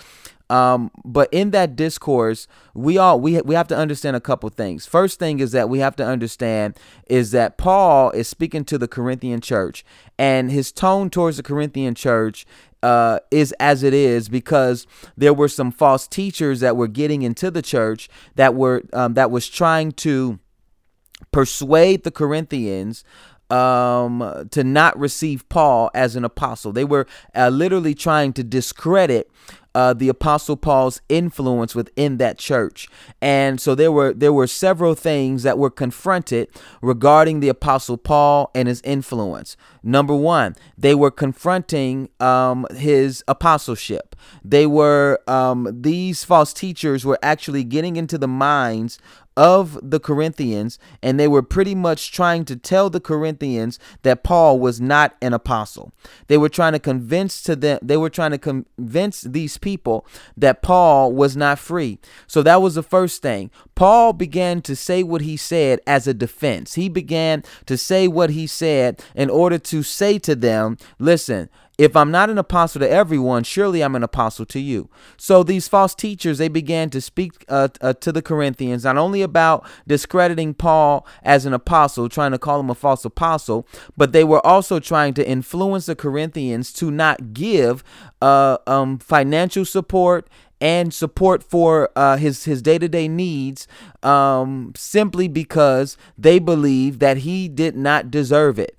Um, 0.51 0.91
but 1.05 1.29
in 1.31 1.53
that 1.53 1.77
discourse, 1.77 2.49
we 2.75 2.99
all 2.99 3.21
we 3.21 3.41
we 3.43 3.55
have 3.55 3.69
to 3.69 3.77
understand 3.77 4.17
a 4.17 4.21
couple 4.21 4.49
things. 4.51 4.85
First 4.85 5.21
thing 5.21 5.39
is 5.39 5.53
that 5.53 5.69
we 5.69 5.79
have 5.79 5.95
to 5.97 6.05
understand 6.05 6.77
is 7.09 7.31
that 7.31 7.57
Paul 7.57 8.11
is 8.11 8.27
speaking 8.27 8.65
to 8.65 8.77
the 8.77 8.89
Corinthian 8.89 9.41
church, 9.41 9.85
and 10.19 10.51
his 10.51 10.73
tone 10.73 11.09
towards 11.09 11.37
the 11.37 11.45
Corinthian 11.45 11.95
church 11.95 12.47
uh, 12.83 13.21
is 13.31 13.55
as 13.61 13.85
it 13.85 13.95
is 13.95 14.29
because 14.29 14.89
there 15.17 15.33
were 15.33 15.49
some 15.49 15.71
false 15.71 16.09
teachers 16.09 16.59
that 16.61 16.77
were 16.77 16.89
getting 16.89 17.23
into 17.23 17.49
the 17.53 17.63
church 17.63 18.09
that 18.35 18.57
were 18.57 18.83
um, 18.93 19.15
that 19.15 19.31
was 19.31 19.49
trying 19.49 19.93
to 19.93 20.41
persuade 21.31 22.03
the 22.03 22.11
Corinthians 22.11 23.05
um, 23.51 24.49
to 24.51 24.65
not 24.65 24.99
receive 24.99 25.49
Paul 25.49 25.91
as 25.95 26.17
an 26.17 26.25
apostle. 26.25 26.73
They 26.73 26.85
were 26.85 27.07
uh, 27.35 27.49
literally 27.49 27.95
trying 27.95 28.33
to 28.35 28.45
discredit 28.45 29.31
uh, 29.75 29.93
the 29.93 30.09
apostle 30.09 30.57
paul's 30.57 31.01
influence 31.09 31.75
within 31.75 32.17
that 32.19 32.39
church. 32.39 32.89
And 33.21 33.61
so 33.61 33.75
there 33.75 33.93
were 33.93 34.13
there 34.13 34.33
were 34.33 34.47
several 34.47 34.95
things 34.95 35.43
that 35.43 35.59
were 35.59 35.71
confronted 35.71 36.49
regarding 36.83 37.41
the 37.41 37.49
apostle 37.49 37.97
paul 37.97 38.51
and 38.55 38.69
his 38.69 38.81
influence. 38.83 39.57
Number 39.83 40.15
one 40.15 40.57
they 40.77 40.95
were 40.95 41.11
confronting 41.11 42.09
um, 42.21 42.67
his 42.75 43.23
apostleship. 43.29 44.17
They 44.45 44.67
were 44.67 45.21
um, 45.27 45.69
these 45.81 46.25
false 46.25 46.53
teachers 46.53 47.05
were 47.05 47.19
actually 47.23 47.65
getting 47.65 47.97
into 47.97 48.19
the 48.19 48.29
minds 48.29 48.99
of 49.41 49.79
the 49.83 49.99
Corinthians, 49.99 50.79
and 51.03 51.19
they 51.19 51.27
were 51.27 51.41
pretty 51.41 51.75
much 51.75 52.13
trying 52.13 52.45
to 52.45 52.57
tell 52.57 52.91
the 52.91 53.01
Corinthians 53.01 53.79
that 54.03 54.23
Paul 54.23 54.61
was 54.61 54.83
not 54.83 55.17
an 55.23 55.33
apostle. 55.33 55.95
They 56.27 56.37
were 56.37 56.51
trying 56.51 56.75
to 56.75 56.79
convince 56.79 57.43
to 57.45 57.57
them, 57.57 57.79
they 57.81 57.97
were 57.97 58.11
trying 58.11 58.33
to 58.33 58.39
convince 58.39 59.23
these 59.23 59.57
people 59.57 60.07
that 60.37 60.61
Paul 60.61 61.15
was 61.15 61.39
not 61.39 61.59
free. 61.59 61.99
So 62.27 62.43
that 62.43 62.61
was 62.61 62.75
the 62.75 62.83
first 62.83 63.23
thing. 63.23 63.51
Paul 63.75 64.13
began 64.13 64.61
to 64.61 64.77
say 64.77 65.03
what 65.03 65.23
he 65.23 65.39
said 65.39 65.81
as 65.87 66.07
a 66.07 66.13
defense. 66.13 66.75
He 66.75 66.91
began 66.91 67.43
to 67.65 67.79
say 67.79 68.09
what 68.09 68.29
he 68.29 68.47
said 68.47 69.03
in 69.15 69.31
order 69.31 69.57
to 69.57 69.83
say 69.83 70.19
to 70.19 70.37
them, 70.37 70.77
listen, 70.99 71.49
If 71.81 71.97
I'm 71.97 72.11
not 72.11 72.29
an 72.29 72.37
apostle 72.37 72.81
to 72.81 72.91
everyone, 72.91 73.43
surely 73.43 73.83
I'm 73.83 73.95
an 73.95 74.03
apostle 74.03 74.45
to 74.45 74.61
you. 74.61 74.91
So 75.17 75.43
these 75.43 75.67
false 75.67 75.95
teachers, 75.95 76.37
they 76.37 76.49
began 76.49 76.91
to 76.91 77.01
speak 77.01 77.43
uh, 77.49 77.69
uh, 77.81 77.95
to 77.95 78.13
the 78.13 78.21
Corinthians 78.21 78.85
not 78.85 78.99
only 78.99 79.23
about 79.23 79.67
discrediting 79.89 80.53
Paul 80.53 81.07
as 81.23 81.47
an 81.47 81.55
apostle, 81.55 82.11
trying 82.11 82.33
to 82.33 82.39
call 82.39 82.61
him 82.61 82.69
a 82.69 82.75
false 82.75 83.07
apostle, 83.07 83.67
but 83.97 84.13
they 84.13 84.25
were 84.25 84.47
also 84.47 84.79
trying 84.79 85.15
to 85.15 85.27
influence 85.27 85.87
the 85.87 85.97
Corinthians 85.97 86.71
to 86.75 86.91
not 86.91 87.33
give 87.33 87.83
uh, 88.21 88.59
um, 88.67 88.99
financial 88.99 89.65
support 89.65 90.29
and 90.61 90.93
support 90.93 91.43
for 91.43 91.89
uh, 91.97 92.19
his 92.19 92.45
his 92.45 92.61
day 92.61 92.77
to 92.77 92.91
day 92.91 93.09
needs, 93.09 93.67
um, 94.03 94.75
simply 94.77 95.29
because 95.29 95.97
they 96.19 96.39
believe 96.39 96.99
that 96.99 97.17
he 97.19 97.49
did 97.49 97.75
not 97.75 98.11
deserve 98.11 98.59
it. 98.59 98.79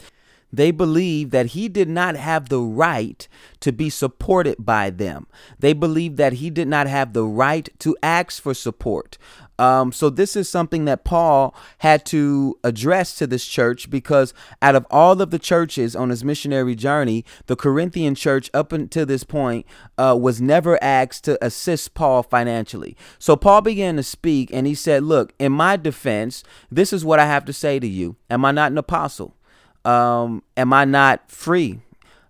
They 0.53 0.71
believe 0.71 1.31
that 1.31 1.47
he 1.47 1.69
did 1.69 1.89
not 1.89 2.15
have 2.15 2.49
the 2.49 2.59
right 2.59 3.27
to 3.61 3.71
be 3.71 3.89
supported 3.89 4.57
by 4.59 4.89
them. 4.89 5.27
They 5.59 5.73
believe 5.73 6.17
that 6.17 6.33
he 6.33 6.49
did 6.49 6.67
not 6.67 6.87
have 6.87 7.13
the 7.13 7.25
right 7.25 7.69
to 7.79 7.95
ask 8.03 8.41
for 8.41 8.53
support. 8.53 9.17
Um, 9.61 9.91
so 9.91 10.09
this 10.09 10.35
is 10.35 10.49
something 10.49 10.85
that 10.85 11.03
Paul 11.03 11.53
had 11.79 12.03
to 12.07 12.57
address 12.63 13.13
to 13.17 13.27
this 13.27 13.45
church 13.45 13.91
because 13.91 14.33
out 14.59 14.73
of 14.73 14.87
all 14.89 15.21
of 15.21 15.29
the 15.29 15.37
churches 15.37 15.95
on 15.95 16.09
his 16.09 16.23
missionary 16.23 16.73
journey, 16.73 17.23
the 17.45 17.55
Corinthian 17.55 18.15
church 18.15 18.49
up 18.55 18.71
until 18.71 19.05
this 19.05 19.23
point 19.23 19.67
uh, 19.99 20.17
was 20.19 20.41
never 20.41 20.83
asked 20.83 21.25
to 21.25 21.43
assist 21.45 21.93
Paul 21.93 22.23
financially. 22.23 22.97
So 23.19 23.35
Paul 23.35 23.61
began 23.61 23.97
to 23.97 24.03
speak 24.03 24.49
and 24.51 24.65
he 24.65 24.73
said, 24.73 25.03
"Look, 25.03 25.33
in 25.37 25.51
my 25.51 25.77
defense, 25.77 26.43
this 26.71 26.91
is 26.91 27.05
what 27.05 27.19
I 27.19 27.27
have 27.27 27.45
to 27.45 27.53
say 27.53 27.79
to 27.79 27.87
you. 27.87 28.15
Am 28.31 28.43
I 28.43 28.51
not 28.51 28.71
an 28.71 28.79
apostle? 28.79 29.35
Um, 29.85 30.43
am 30.57 30.73
I 30.73 30.85
not 30.85 31.29
free? 31.31 31.79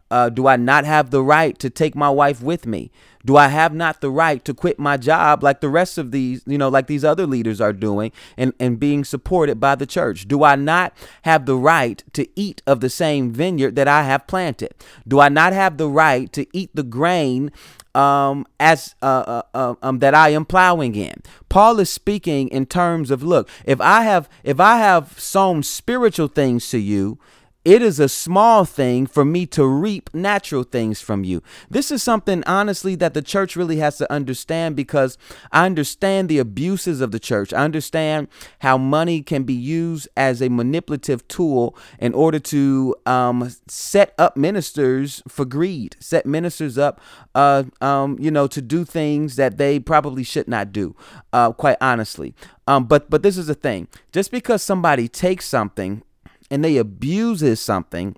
Uh, 0.09 0.29
do 0.29 0.45
I 0.45 0.57
not 0.57 0.83
have 0.83 1.09
the 1.09 1.23
right 1.23 1.57
to 1.59 1.69
take 1.69 1.95
my 1.95 2.09
wife 2.09 2.41
with 2.41 2.65
me? 2.65 2.91
Do 3.25 3.37
I 3.37 3.47
have 3.47 3.73
not 3.73 4.01
the 4.01 4.09
right 4.09 4.43
to 4.43 4.53
quit 4.53 4.77
my 4.77 4.97
job 4.97 5.43
like 5.43 5.61
the 5.61 5.69
rest 5.69 5.97
of 5.97 6.11
these, 6.11 6.43
you 6.45 6.57
know, 6.57 6.69
like 6.69 6.87
these 6.87 7.05
other 7.05 7.25
leaders 7.25 7.61
are 7.61 7.71
doing 7.71 8.11
and, 8.35 8.53
and 8.59 8.79
being 8.79 9.05
supported 9.05 9.59
by 9.59 9.75
the 9.75 9.85
church? 9.85 10.27
Do 10.27 10.43
I 10.43 10.55
not 10.55 10.93
have 11.21 11.45
the 11.45 11.55
right 11.55 12.03
to 12.13 12.27
eat 12.35 12.61
of 12.67 12.81
the 12.81 12.89
same 12.89 13.31
vineyard 13.31 13.75
that 13.75 13.87
I 13.87 14.03
have 14.03 14.27
planted? 14.27 14.73
Do 15.07 15.19
I 15.19 15.29
not 15.29 15.53
have 15.53 15.77
the 15.77 15.87
right 15.87 16.31
to 16.33 16.45
eat 16.51 16.71
the 16.73 16.83
grain 16.83 17.51
um, 17.93 18.45
as 18.59 18.95
uh, 19.01 19.05
uh, 19.27 19.41
uh, 19.53 19.75
um, 19.81 19.99
that 19.99 20.15
I 20.15 20.29
am 20.29 20.45
plowing 20.45 20.95
in. 20.95 21.21
Paul 21.49 21.79
is 21.79 21.89
speaking 21.89 22.47
in 22.47 22.65
terms 22.65 23.11
of 23.11 23.21
look, 23.21 23.49
if 23.65 23.81
I 23.81 24.03
have 24.03 24.29
if 24.43 24.59
I 24.59 24.77
have 24.77 25.19
sown 25.19 25.63
spiritual 25.63 26.27
things 26.27 26.69
to 26.69 26.77
you, 26.77 27.19
it 27.63 27.83
is 27.83 27.99
a 27.99 28.09
small 28.09 28.65
thing 28.65 29.05
for 29.05 29.23
me 29.23 29.45
to 29.45 29.65
reap 29.67 30.09
natural 30.13 30.63
things 30.63 30.99
from 30.99 31.23
you. 31.23 31.43
This 31.69 31.91
is 31.91 32.01
something, 32.01 32.43
honestly, 32.45 32.95
that 32.95 33.13
the 33.13 33.21
church 33.21 33.55
really 33.55 33.77
has 33.77 33.97
to 33.99 34.11
understand 34.11 34.75
because 34.75 35.15
I 35.51 35.67
understand 35.67 36.27
the 36.27 36.39
abuses 36.39 37.01
of 37.01 37.11
the 37.11 37.19
church. 37.19 37.53
I 37.53 37.63
understand 37.63 38.29
how 38.59 38.79
money 38.79 39.21
can 39.21 39.43
be 39.43 39.53
used 39.53 40.07
as 40.17 40.41
a 40.41 40.49
manipulative 40.49 41.27
tool 41.27 41.77
in 41.99 42.15
order 42.15 42.39
to 42.39 42.95
um, 43.05 43.51
set 43.67 44.15
up 44.17 44.35
ministers 44.35 45.21
for 45.27 45.45
greed, 45.45 45.95
set 45.99 46.25
ministers 46.25 46.79
up, 46.79 46.99
uh, 47.35 47.63
um, 47.79 48.17
you 48.19 48.31
know, 48.31 48.47
to 48.47 48.61
do 48.61 48.83
things 48.83 49.35
that 49.35 49.57
they 49.57 49.79
probably 49.79 50.23
should 50.23 50.47
not 50.47 50.71
do, 50.71 50.95
uh, 51.31 51.51
quite 51.51 51.77
honestly. 51.79 52.33
Um, 52.65 52.85
but 52.85 53.09
but 53.09 53.21
this 53.21 53.37
is 53.37 53.47
the 53.47 53.55
thing: 53.55 53.87
just 54.11 54.31
because 54.31 54.63
somebody 54.63 55.07
takes 55.07 55.45
something 55.45 56.03
and 56.51 56.63
they 56.63 56.77
abuses 56.77 57.59
something, 57.59 58.15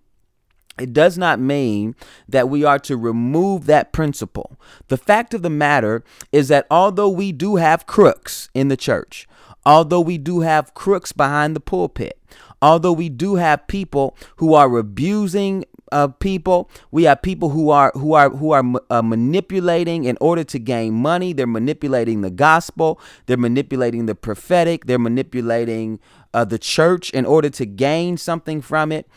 it 0.80 0.92
does 0.92 1.18
not 1.20 1.40
mean 1.40 1.96
that 2.28 2.50
we 2.50 2.64
are 2.64 2.80
to 2.80 2.98
remove 2.98 3.68
that 3.68 3.94
principle. 3.94 4.60
The 4.88 4.98
fact 4.98 5.36
of 5.36 5.44
the 5.44 5.50
matter 5.50 6.04
is 6.32 6.48
that 6.48 6.66
although 6.72 7.10
we 7.10 7.32
do 7.32 7.58
have 7.58 7.86
crooks 7.86 8.50
in 8.56 8.70
the 8.70 8.78
church, 8.78 9.28
although 9.66 10.02
we 10.02 10.18
do 10.18 10.40
have 10.40 10.74
crooks 10.74 11.12
behind 11.12 11.56
the 11.56 11.60
pulpit, 11.60 12.20
although 12.60 12.92
we 12.92 13.10
do 13.10 13.36
have 13.36 13.68
people 13.68 14.18
who 14.38 14.56
are 14.56 14.78
abusing 14.78 15.64
uh, 15.94 16.08
people. 16.08 16.70
We 16.92 17.04
have 17.04 17.22
people 17.22 17.50
who 17.50 17.70
are 17.70 17.92
who 17.94 18.14
are 18.14 18.30
who 18.30 18.52
are 18.52 18.64
uh, 18.90 19.02
manipulating 19.02 20.06
in 20.06 20.18
order 20.20 20.44
to 20.44 20.60
gain 20.60 20.94
money. 20.94 21.34
They're 21.34 21.48
manipulating 21.48 22.22
the 22.22 22.32
gospel. 22.32 23.00
They're 23.28 23.38
manipulating 23.38 24.08
the 24.08 24.16
prophetic. 24.16 24.86
They're 24.88 25.00
manipulating 25.00 26.00
uh, 26.34 26.46
the 26.46 26.60
church 26.60 27.12
in 27.12 27.26
order 27.26 27.50
to 27.52 27.66
gain 27.66 28.18
something 28.18 28.62
from 28.62 28.92
it. 28.92 29.08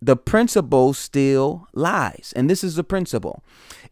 The 0.00 0.16
principle 0.16 0.92
still 0.92 1.66
lies, 1.72 2.32
and 2.36 2.50
this 2.50 2.64
is 2.64 2.74
the 2.74 2.84
principle. 2.84 3.42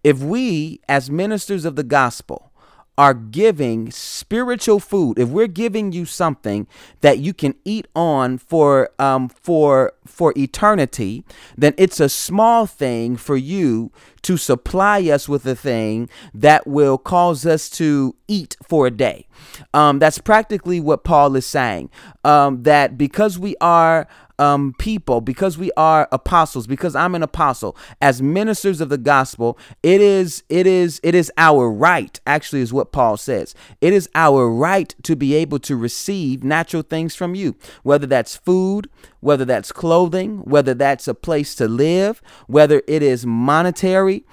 If 0.04 0.18
we, 0.18 0.80
as 0.88 1.10
ministers 1.10 1.64
of 1.64 1.76
the 1.76 1.84
gospel, 1.84 2.51
are 2.98 3.14
giving 3.14 3.90
spiritual 3.90 4.78
food, 4.78 5.18
if 5.18 5.28
we're 5.28 5.46
giving 5.46 5.92
you 5.92 6.04
something 6.04 6.66
that 7.00 7.18
you 7.18 7.32
can 7.32 7.54
eat 7.64 7.88
on 7.96 8.38
for 8.38 8.90
um 8.98 9.28
for 9.28 9.92
for 10.06 10.32
eternity, 10.36 11.24
then 11.56 11.74
it's 11.78 12.00
a 12.00 12.08
small 12.08 12.66
thing 12.66 13.16
for 13.16 13.36
you 13.36 13.90
to 14.22 14.36
supply 14.36 15.00
us 15.10 15.28
with 15.28 15.44
a 15.46 15.56
thing 15.56 16.08
that 16.32 16.66
will 16.66 16.98
cause 16.98 17.44
us 17.44 17.68
to 17.68 18.14
eat 18.28 18.56
for 18.62 18.86
a 18.86 18.90
day. 18.90 19.26
Um, 19.74 19.98
that's 19.98 20.18
practically 20.18 20.80
what 20.80 21.02
Paul 21.04 21.34
is 21.36 21.46
saying. 21.46 21.90
Um, 22.24 22.62
that 22.62 22.96
because 22.96 23.38
we 23.38 23.56
are 23.60 24.06
um, 24.38 24.74
people, 24.78 25.20
because 25.20 25.58
we 25.58 25.70
are 25.76 26.08
apostles, 26.12 26.66
because 26.66 26.94
I'm 26.94 27.14
an 27.14 27.22
apostle, 27.22 27.76
as 28.00 28.22
ministers 28.22 28.80
of 28.80 28.88
the 28.88 28.98
gospel, 28.98 29.58
it 29.82 30.00
is, 30.00 30.42
it 30.48 30.66
is, 30.66 31.00
it 31.02 31.14
is 31.14 31.30
our 31.36 31.70
right, 31.70 32.18
actually, 32.26 32.60
is 32.60 32.72
what 32.72 32.92
Paul 32.92 33.16
says. 33.16 33.54
It 33.80 33.92
is 33.92 34.08
our 34.14 34.50
right 34.50 34.94
to 35.02 35.16
be 35.16 35.34
able 35.34 35.58
to 35.60 35.76
receive 35.76 36.44
natural 36.44 36.82
things 36.82 37.14
from 37.14 37.34
you, 37.34 37.56
whether 37.82 38.06
that's 38.06 38.36
food, 38.36 38.88
whether 39.20 39.44
that's 39.44 39.72
clothing, 39.72 40.38
whether 40.38 40.74
that's 40.74 41.06
a 41.06 41.14
place 41.14 41.54
to 41.54 41.68
live, 41.68 42.20
whether 42.46 42.82
it 42.88 43.02
is 43.02 43.24
monetary, 43.24 44.24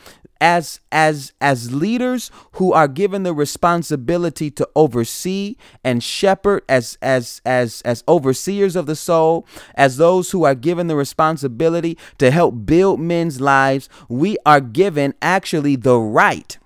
as 0.41 0.79
as 0.91 1.33
as 1.41 1.73
leaders 1.73 2.31
who 2.53 2.71
are 2.71 2.87
given 2.87 3.23
the 3.23 3.33
responsibility 3.33 4.49
to 4.49 4.67
oversee 4.75 5.55
and 5.83 6.03
shepherd 6.03 6.63
as 6.69 6.97
as 7.01 7.41
as 7.45 7.81
as 7.83 8.03
overseers 8.07 8.75
of 8.75 8.85
the 8.85 8.95
soul 8.95 9.45
as 9.75 9.97
those 9.97 10.31
who 10.31 10.45
are 10.45 10.55
given 10.55 10.87
the 10.87 10.95
responsibility 10.95 11.97
to 12.17 12.31
help 12.31 12.65
build 12.65 12.99
men's 12.99 13.41
lives 13.41 13.89
we 14.07 14.37
are 14.45 14.61
given 14.61 15.13
actually 15.21 15.75
the 15.75 15.97
right 15.97 16.57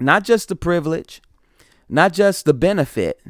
not 0.00 0.24
just 0.24 0.48
the 0.48 0.56
privilege 0.56 1.22
not 1.88 2.12
just 2.12 2.44
the 2.44 2.54
benefit 2.54 3.22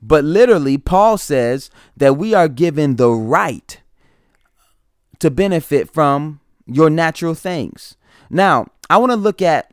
but 0.00 0.24
literally 0.24 0.78
paul 0.78 1.18
says 1.18 1.70
that 1.96 2.16
we 2.16 2.32
are 2.32 2.48
given 2.48 2.96
the 2.96 3.10
right 3.10 3.80
to 5.18 5.30
benefit 5.30 5.92
from 5.92 6.40
your 6.66 6.88
natural 6.88 7.34
things 7.34 7.96
now 8.30 8.66
I 8.88 8.98
want 8.98 9.12
to 9.12 9.16
look 9.16 9.42
at 9.42 9.72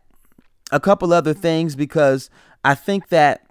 a 0.72 0.79
couple 0.79 1.13
other 1.13 1.33
things 1.33 1.75
because 1.75 2.29
I 2.63 2.75
think 2.75 3.10
that 3.10 3.45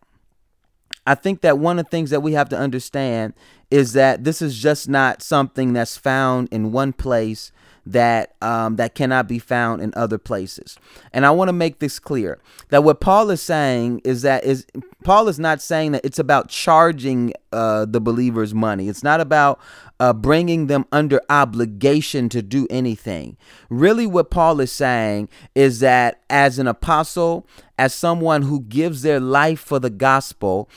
I 1.06 1.14
think 1.14 1.40
that 1.40 1.59
one 1.59 1.78
of 1.78 1.87
the 1.87 1.90
things 1.90 2.11
that 2.11 2.21
we 2.21 2.32
have 2.35 2.49
to 2.50 2.59
understand 2.59 3.35
is 3.71 3.92
that 3.94 4.25
this 4.25 4.42
is 4.42 4.59
just 4.59 4.88
not 4.88 5.23
something 5.23 5.73
that's 5.73 5.97
found 5.97 6.49
in 6.52 6.73
one 6.73 6.92
place 6.92 7.50
that 7.85 8.37
um, 8.40 8.76
that 8.76 8.94
cannot 8.94 9.26
be 9.26 9.38
found 9.38 9.82
in 9.82 9.92
other 9.97 10.18
places. 10.18 10.78
And 11.12 11.26
I 11.26 11.30
want 11.30 11.49
to 11.49 11.52
make 11.52 11.80
this 11.80 11.99
clear 11.99 12.38
that 12.68 12.85
what 12.85 13.00
Paul 13.00 13.30
is 13.30 13.42
saying 13.42 14.02
is 14.04 14.23
that 14.23 14.44
is 14.44 14.66
Paul 15.02 15.26
is 15.28 15.38
not 15.38 15.61
saying 15.61 15.92
that 15.92 16.04
it's 16.04 16.18
about 16.18 16.49
charging 16.49 17.32
uh, 17.50 17.87
the 17.87 18.00
believers 18.00 18.54
money. 18.54 18.88
It's 18.88 19.02
not 19.02 19.21
about 19.21 19.59
uh, 20.02 20.12
bringing 20.12 20.66
them 20.66 20.85
under 20.90 21.21
obligation 21.30 22.28
to 22.28 22.42
do 22.42 22.66
anything. 22.68 23.37
Really, 23.71 24.04
what 24.04 24.32
Paul 24.32 24.59
is 24.59 24.73
saying 24.73 25.28
is 25.54 25.78
that 25.78 26.23
as 26.28 26.59
an 26.59 26.66
apostle, 26.66 27.47
as 27.78 27.94
someone 27.94 28.42
who 28.42 28.62
gives 28.62 29.02
their 29.02 29.21
life 29.21 29.61
for 29.61 29.78
the 29.78 29.90
gospel, 29.90 30.68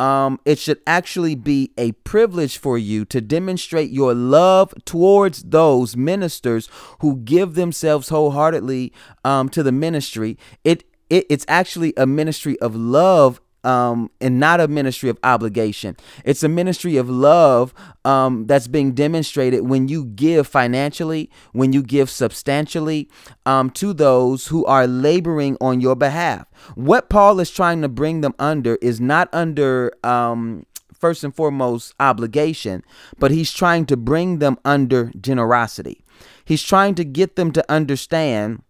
um, 0.00 0.40
it 0.44 0.58
should 0.58 0.80
actually 0.84 1.36
be 1.36 1.70
a 1.78 1.92
privilege 1.92 2.58
for 2.58 2.76
you 2.76 3.04
to 3.04 3.20
demonstrate 3.20 3.92
your 3.92 4.14
love 4.14 4.74
towards 4.84 5.44
those 5.44 5.96
ministers 5.96 6.68
who 6.98 7.18
give 7.18 7.54
themselves 7.54 8.08
wholeheartedly 8.08 8.92
um, 9.24 9.48
to 9.50 9.62
the 9.62 9.70
ministry. 9.70 10.36
It, 10.64 10.82
it 11.08 11.24
it's 11.30 11.46
actually 11.46 11.94
a 11.96 12.04
ministry 12.04 12.58
of 12.58 12.74
love 12.74 13.40
um, 13.64 14.10
and 14.20 14.40
not 14.40 14.60
a 14.60 14.68
ministry 14.68 15.08
of 15.08 15.18
obligation. 15.22 15.96
It's 16.24 16.42
a 16.42 16.48
ministry 16.48 16.96
of 16.96 17.08
love 17.08 17.74
um, 18.04 18.46
that's 18.46 18.66
being 18.66 18.92
demonstrated 18.92 19.68
when 19.68 19.88
you 19.88 20.04
give 20.04 20.46
financially, 20.46 21.30
when 21.52 21.72
you 21.72 21.82
give 21.82 22.10
substantially 22.10 23.08
um, 23.46 23.70
to 23.70 23.92
those 23.92 24.48
who 24.48 24.64
are 24.66 24.86
laboring 24.86 25.56
on 25.60 25.80
your 25.80 25.96
behalf. 25.96 26.46
What 26.74 27.08
Paul 27.08 27.40
is 27.40 27.50
trying 27.50 27.82
to 27.82 27.88
bring 27.88 28.20
them 28.20 28.34
under 28.38 28.76
is 28.76 29.00
not 29.00 29.28
under 29.32 29.92
um, 30.02 30.66
first 30.92 31.24
and 31.24 31.34
foremost 31.34 31.94
obligation, 31.98 32.84
but 33.18 33.30
he's 33.30 33.52
trying 33.52 33.86
to 33.86 33.96
bring 33.96 34.38
them 34.38 34.58
under 34.64 35.10
generosity. 35.20 36.04
He's 36.44 36.62
trying 36.62 36.94
to 36.96 37.04
get 37.04 37.36
them 37.36 37.52
to 37.52 37.64
understand 37.68 38.62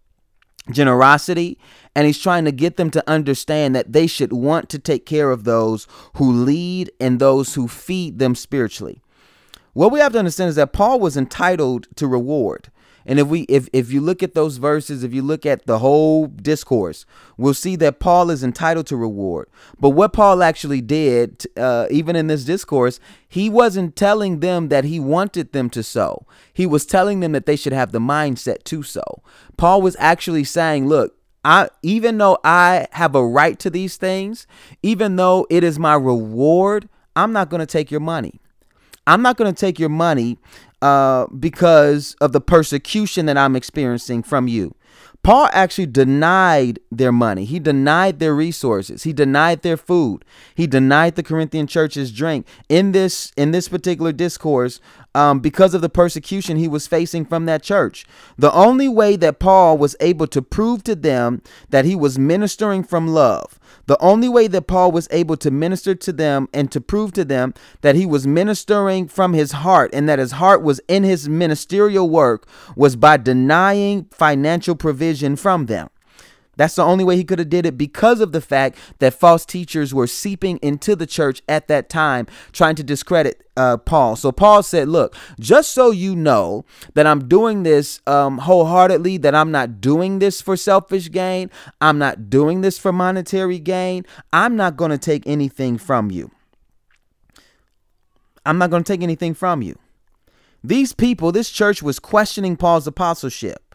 generosity 0.71 1.59
and 1.95 2.07
he's 2.07 2.19
trying 2.19 2.45
to 2.45 2.51
get 2.51 2.77
them 2.77 2.89
to 2.91 3.09
understand 3.09 3.75
that 3.75 3.93
they 3.93 4.07
should 4.07 4.33
want 4.33 4.69
to 4.69 4.79
take 4.79 5.05
care 5.05 5.31
of 5.31 5.43
those 5.43 5.87
who 6.15 6.31
lead 6.31 6.91
and 6.99 7.19
those 7.19 7.55
who 7.55 7.67
feed 7.67 8.19
them 8.19 8.35
spiritually. 8.35 9.01
What 9.73 9.91
we 9.91 9.99
have 9.99 10.13
to 10.13 10.19
understand 10.19 10.49
is 10.49 10.55
that 10.55 10.73
Paul 10.73 10.99
was 10.99 11.17
entitled 11.17 11.87
to 11.95 12.07
reward. 12.07 12.69
And 13.05 13.19
if 13.19 13.27
we 13.27 13.41
if 13.41 13.67
if 13.73 13.91
you 13.91 13.99
look 13.99 14.23
at 14.23 14.33
those 14.33 14.57
verses, 14.57 15.03
if 15.03 15.13
you 15.13 15.21
look 15.21 15.45
at 15.45 15.65
the 15.65 15.79
whole 15.79 16.27
discourse, 16.27 17.05
we'll 17.37 17.53
see 17.53 17.75
that 17.77 17.99
Paul 17.99 18.29
is 18.29 18.43
entitled 18.43 18.87
to 18.87 18.95
reward. 18.95 19.49
But 19.79 19.89
what 19.89 20.13
Paul 20.13 20.41
actually 20.41 20.79
did, 20.79 21.45
uh, 21.57 21.87
even 21.91 22.15
in 22.15 22.27
this 22.27 22.45
discourse, 22.45 22.99
he 23.27 23.49
wasn't 23.49 23.95
telling 23.95 24.39
them 24.39 24.69
that 24.69 24.85
he 24.85 24.99
wanted 24.99 25.51
them 25.51 25.69
to 25.71 25.83
sow. 25.83 26.25
He 26.53 26.65
was 26.65 26.85
telling 26.85 27.19
them 27.19 27.33
that 27.33 27.45
they 27.45 27.57
should 27.57 27.73
have 27.73 27.91
the 27.91 27.99
mindset 27.99 28.63
to 28.65 28.83
sow. 28.83 29.21
Paul 29.57 29.81
was 29.81 29.97
actually 29.99 30.45
saying, 30.45 30.87
look, 30.87 31.17
I 31.43 31.69
even 31.81 32.17
though 32.17 32.37
I 32.43 32.87
have 32.91 33.15
a 33.15 33.25
right 33.25 33.57
to 33.59 33.69
these 33.69 33.97
things, 33.97 34.47
even 34.81 35.15
though 35.15 35.45
it 35.49 35.63
is 35.63 35.77
my 35.77 35.95
reward, 35.95 36.87
I'm 37.15 37.33
not 37.33 37.49
going 37.49 37.59
to 37.59 37.65
take 37.65 37.91
your 37.91 37.99
money. 37.99 38.39
I'm 39.05 39.21
not 39.21 39.37
going 39.37 39.53
to 39.53 39.59
take 39.59 39.79
your 39.79 39.89
money 39.89 40.37
uh, 40.81 41.27
because 41.27 42.15
of 42.21 42.31
the 42.31 42.41
persecution 42.41 43.25
that 43.25 43.37
I'm 43.37 43.55
experiencing 43.55 44.23
from 44.23 44.47
you. 44.47 44.75
Paul 45.23 45.47
actually 45.53 45.85
denied 45.85 46.79
their 46.91 47.13
money. 47.13 47.45
He 47.45 47.57
denied 47.57 48.19
their 48.19 48.35
resources. 48.35 49.03
He 49.03 49.13
denied 49.13 49.61
their 49.61 49.77
food. 49.77 50.25
He 50.53 50.67
denied 50.67 51.15
the 51.15 51.23
Corinthian 51.23 51.65
church's 51.65 52.11
drink. 52.11 52.45
In 52.67 52.91
this 52.91 53.31
in 53.37 53.51
this 53.51 53.69
particular 53.69 54.11
discourse, 54.11 54.81
um, 55.15 55.39
because 55.39 55.73
of 55.73 55.81
the 55.81 55.89
persecution 55.89 56.57
he 56.57 56.67
was 56.67 56.87
facing 56.87 57.25
from 57.25 57.45
that 57.45 57.63
church. 57.63 58.05
The 58.37 58.51
only 58.51 58.87
way 58.87 59.15
that 59.17 59.39
Paul 59.39 59.77
was 59.77 59.95
able 59.99 60.27
to 60.27 60.41
prove 60.41 60.83
to 60.83 60.95
them 60.95 61.41
that 61.69 61.85
he 61.85 61.95
was 61.95 62.17
ministering 62.17 62.83
from 62.83 63.07
love, 63.07 63.59
the 63.85 63.99
only 64.01 64.29
way 64.29 64.47
that 64.47 64.67
Paul 64.67 64.91
was 64.91 65.07
able 65.11 65.37
to 65.37 65.51
minister 65.51 65.95
to 65.95 66.13
them 66.13 66.47
and 66.53 66.71
to 66.71 66.81
prove 66.81 67.11
to 67.13 67.25
them 67.25 67.53
that 67.81 67.95
he 67.95 68.05
was 68.05 68.25
ministering 68.25 69.07
from 69.07 69.33
his 69.33 69.51
heart 69.51 69.91
and 69.93 70.07
that 70.09 70.19
his 70.19 70.33
heart 70.33 70.61
was 70.61 70.81
in 70.87 71.03
his 71.03 71.29
ministerial 71.29 72.09
work 72.09 72.47
was 72.75 72.95
by 72.95 73.17
denying 73.17 74.05
financial 74.11 74.75
provision 74.75 75.35
from 75.35 75.65
them. 75.67 75.89
That's 76.55 76.75
the 76.75 76.83
only 76.83 77.03
way 77.03 77.15
he 77.15 77.23
could 77.23 77.39
have 77.39 77.49
did 77.49 77.65
it 77.65 77.77
because 77.77 78.19
of 78.19 78.31
the 78.31 78.41
fact 78.41 78.77
that 78.99 79.13
false 79.13 79.45
teachers 79.45 79.93
were 79.93 80.07
seeping 80.07 80.57
into 80.61 80.95
the 80.95 81.07
church 81.07 81.41
at 81.47 81.67
that 81.67 81.89
time, 81.89 82.27
trying 82.51 82.75
to 82.75 82.83
discredit 82.83 83.43
uh, 83.57 83.77
Paul. 83.77 84.15
So 84.15 84.31
Paul 84.31 84.63
said, 84.63 84.87
"Look, 84.87 85.15
just 85.39 85.71
so 85.71 85.91
you 85.91 86.15
know 86.15 86.65
that 86.93 87.07
I'm 87.07 87.27
doing 87.27 87.63
this 87.63 88.01
um, 88.07 88.39
wholeheartedly, 88.39 89.17
that 89.17 89.35
I'm 89.35 89.51
not 89.51 89.81
doing 89.81 90.19
this 90.19 90.41
for 90.41 90.55
selfish 90.55 91.11
gain, 91.11 91.49
I'm 91.81 91.97
not 91.97 92.29
doing 92.29 92.61
this 92.61 92.77
for 92.77 92.91
monetary 92.91 93.59
gain. 93.59 94.05
I'm 94.31 94.55
not 94.55 94.77
going 94.77 94.91
to 94.91 94.97
take 94.97 95.25
anything 95.25 95.77
from 95.77 96.11
you. 96.11 96.31
I'm 98.45 98.57
not 98.57 98.69
going 98.69 98.83
to 98.83 98.91
take 98.91 99.01
anything 99.01 99.33
from 99.33 99.61
you." 99.61 99.77
These 100.63 100.93
people, 100.93 101.31
this 101.33 101.49
church 101.49 101.83
was 101.83 101.99
questioning 101.99 102.55
Paul's 102.55 102.87
apostleship 102.87 103.72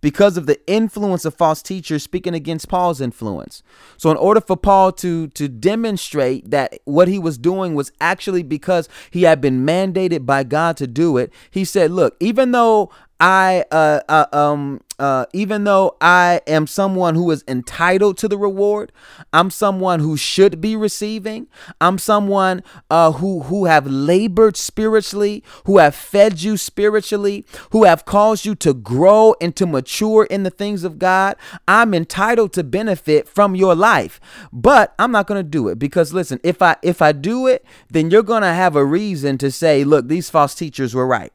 because 0.00 0.36
of 0.36 0.46
the 0.46 0.60
influence 0.66 1.24
of 1.24 1.34
false 1.34 1.62
teachers 1.62 2.02
speaking 2.02 2.34
against 2.34 2.68
Paul's 2.68 3.00
influence. 3.00 3.62
So 3.96 4.10
in 4.10 4.16
order 4.16 4.40
for 4.40 4.56
Paul 4.56 4.92
to 4.92 5.28
to 5.28 5.48
demonstrate 5.48 6.50
that 6.50 6.78
what 6.84 7.08
he 7.08 7.18
was 7.18 7.38
doing 7.38 7.74
was 7.74 7.92
actually 8.00 8.42
because 8.42 8.88
he 9.10 9.22
had 9.22 9.40
been 9.40 9.64
mandated 9.64 10.26
by 10.26 10.44
God 10.44 10.76
to 10.78 10.86
do 10.86 11.16
it, 11.16 11.32
he 11.50 11.64
said, 11.64 11.90
"Look, 11.90 12.16
even 12.20 12.52
though 12.52 12.90
I 13.20 13.64
uh, 13.70 14.00
uh, 14.08 14.26
um 14.32 14.80
uh, 14.98 15.26
even 15.32 15.64
though 15.64 15.96
I 16.00 16.40
am 16.46 16.66
someone 16.66 17.16
who 17.16 17.30
is 17.30 17.42
entitled 17.48 18.16
to 18.18 18.28
the 18.28 18.38
reward, 18.38 18.92
I'm 19.32 19.50
someone 19.50 20.00
who 20.00 20.16
should 20.16 20.60
be 20.60 20.76
receiving. 20.76 21.48
I'm 21.80 21.98
someone 21.98 22.62
uh, 22.90 23.12
who 23.12 23.40
who 23.42 23.64
have 23.64 23.86
labored 23.86 24.56
spiritually, 24.56 25.42
who 25.64 25.78
have 25.78 25.94
fed 25.94 26.42
you 26.42 26.56
spiritually, 26.56 27.44
who 27.70 27.84
have 27.84 28.04
caused 28.04 28.44
you 28.44 28.54
to 28.56 28.72
grow 28.72 29.34
and 29.40 29.54
to 29.56 29.66
mature 29.66 30.24
in 30.24 30.44
the 30.44 30.50
things 30.50 30.84
of 30.84 30.98
God. 30.98 31.36
I'm 31.66 31.92
entitled 31.92 32.52
to 32.54 32.64
benefit 32.64 33.28
from 33.28 33.54
your 33.56 33.74
life, 33.74 34.20
but 34.52 34.94
I'm 34.98 35.10
not 35.10 35.26
going 35.26 35.38
to 35.38 35.48
do 35.48 35.68
it 35.68 35.78
because 35.78 36.12
listen, 36.12 36.40
if 36.44 36.62
I 36.62 36.76
if 36.82 37.02
I 37.02 37.12
do 37.12 37.46
it, 37.46 37.64
then 37.90 38.10
you're 38.10 38.22
going 38.22 38.42
to 38.42 38.54
have 38.54 38.76
a 38.76 38.84
reason 38.84 39.38
to 39.38 39.50
say, 39.50 39.82
look, 39.82 40.06
these 40.08 40.30
false 40.30 40.54
teachers 40.54 40.94
were 40.94 41.06
right. 41.06 41.32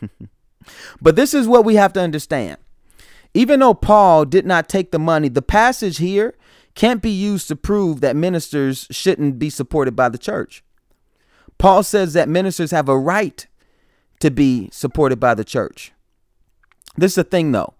But 1.00 1.16
this 1.16 1.34
is 1.34 1.48
what 1.48 1.64
we 1.64 1.74
have 1.76 1.92
to 1.94 2.00
understand. 2.00 2.58
Even 3.34 3.60
though 3.60 3.74
Paul 3.74 4.24
did 4.24 4.46
not 4.46 4.68
take 4.68 4.90
the 4.90 4.98
money, 4.98 5.28
the 5.28 5.42
passage 5.42 5.98
here 5.98 6.34
can't 6.74 7.02
be 7.02 7.10
used 7.10 7.48
to 7.48 7.56
prove 7.56 8.00
that 8.00 8.16
ministers 8.16 8.86
shouldn't 8.90 9.38
be 9.38 9.50
supported 9.50 9.94
by 9.96 10.08
the 10.08 10.18
church. 10.18 10.62
Paul 11.58 11.82
says 11.82 12.12
that 12.12 12.28
ministers 12.28 12.70
have 12.70 12.88
a 12.88 12.98
right 12.98 13.46
to 14.20 14.30
be 14.30 14.68
supported 14.72 15.18
by 15.20 15.34
the 15.34 15.44
church. 15.44 15.92
This 16.96 17.12
is 17.12 17.16
the 17.16 17.24
thing 17.24 17.52
though. 17.52 17.74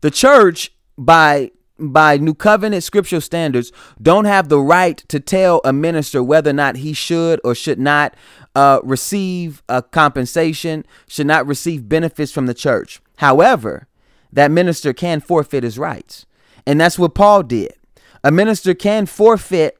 The 0.00 0.10
church 0.10 0.72
by 0.96 1.52
by 1.80 2.16
new 2.16 2.34
covenant 2.34 2.82
scriptural 2.82 3.20
standards 3.20 3.72
don't 4.00 4.26
have 4.26 4.48
the 4.48 4.60
right 4.60 4.98
to 5.08 5.18
tell 5.20 5.60
a 5.64 5.72
minister 5.72 6.22
whether 6.22 6.50
or 6.50 6.54
not 6.54 6.76
he 6.76 6.92
should 6.92 7.40
or 7.44 7.54
should 7.54 7.78
not 7.78 8.14
uh, 8.54 8.80
receive 8.82 9.62
a 9.68 9.82
compensation, 9.82 10.84
should 11.08 11.26
not 11.26 11.46
receive 11.46 11.88
benefits 11.88 12.32
from 12.32 12.46
the 12.46 12.54
church. 12.54 13.00
However, 13.16 13.86
that 14.32 14.50
minister 14.50 14.92
can 14.92 15.20
forfeit 15.20 15.64
his 15.64 15.78
rights. 15.78 16.26
And 16.66 16.80
that's 16.80 16.98
what 16.98 17.14
Paul 17.14 17.42
did. 17.42 17.72
A 18.22 18.30
minister 18.30 18.74
can 18.74 19.06
forfeit 19.06 19.78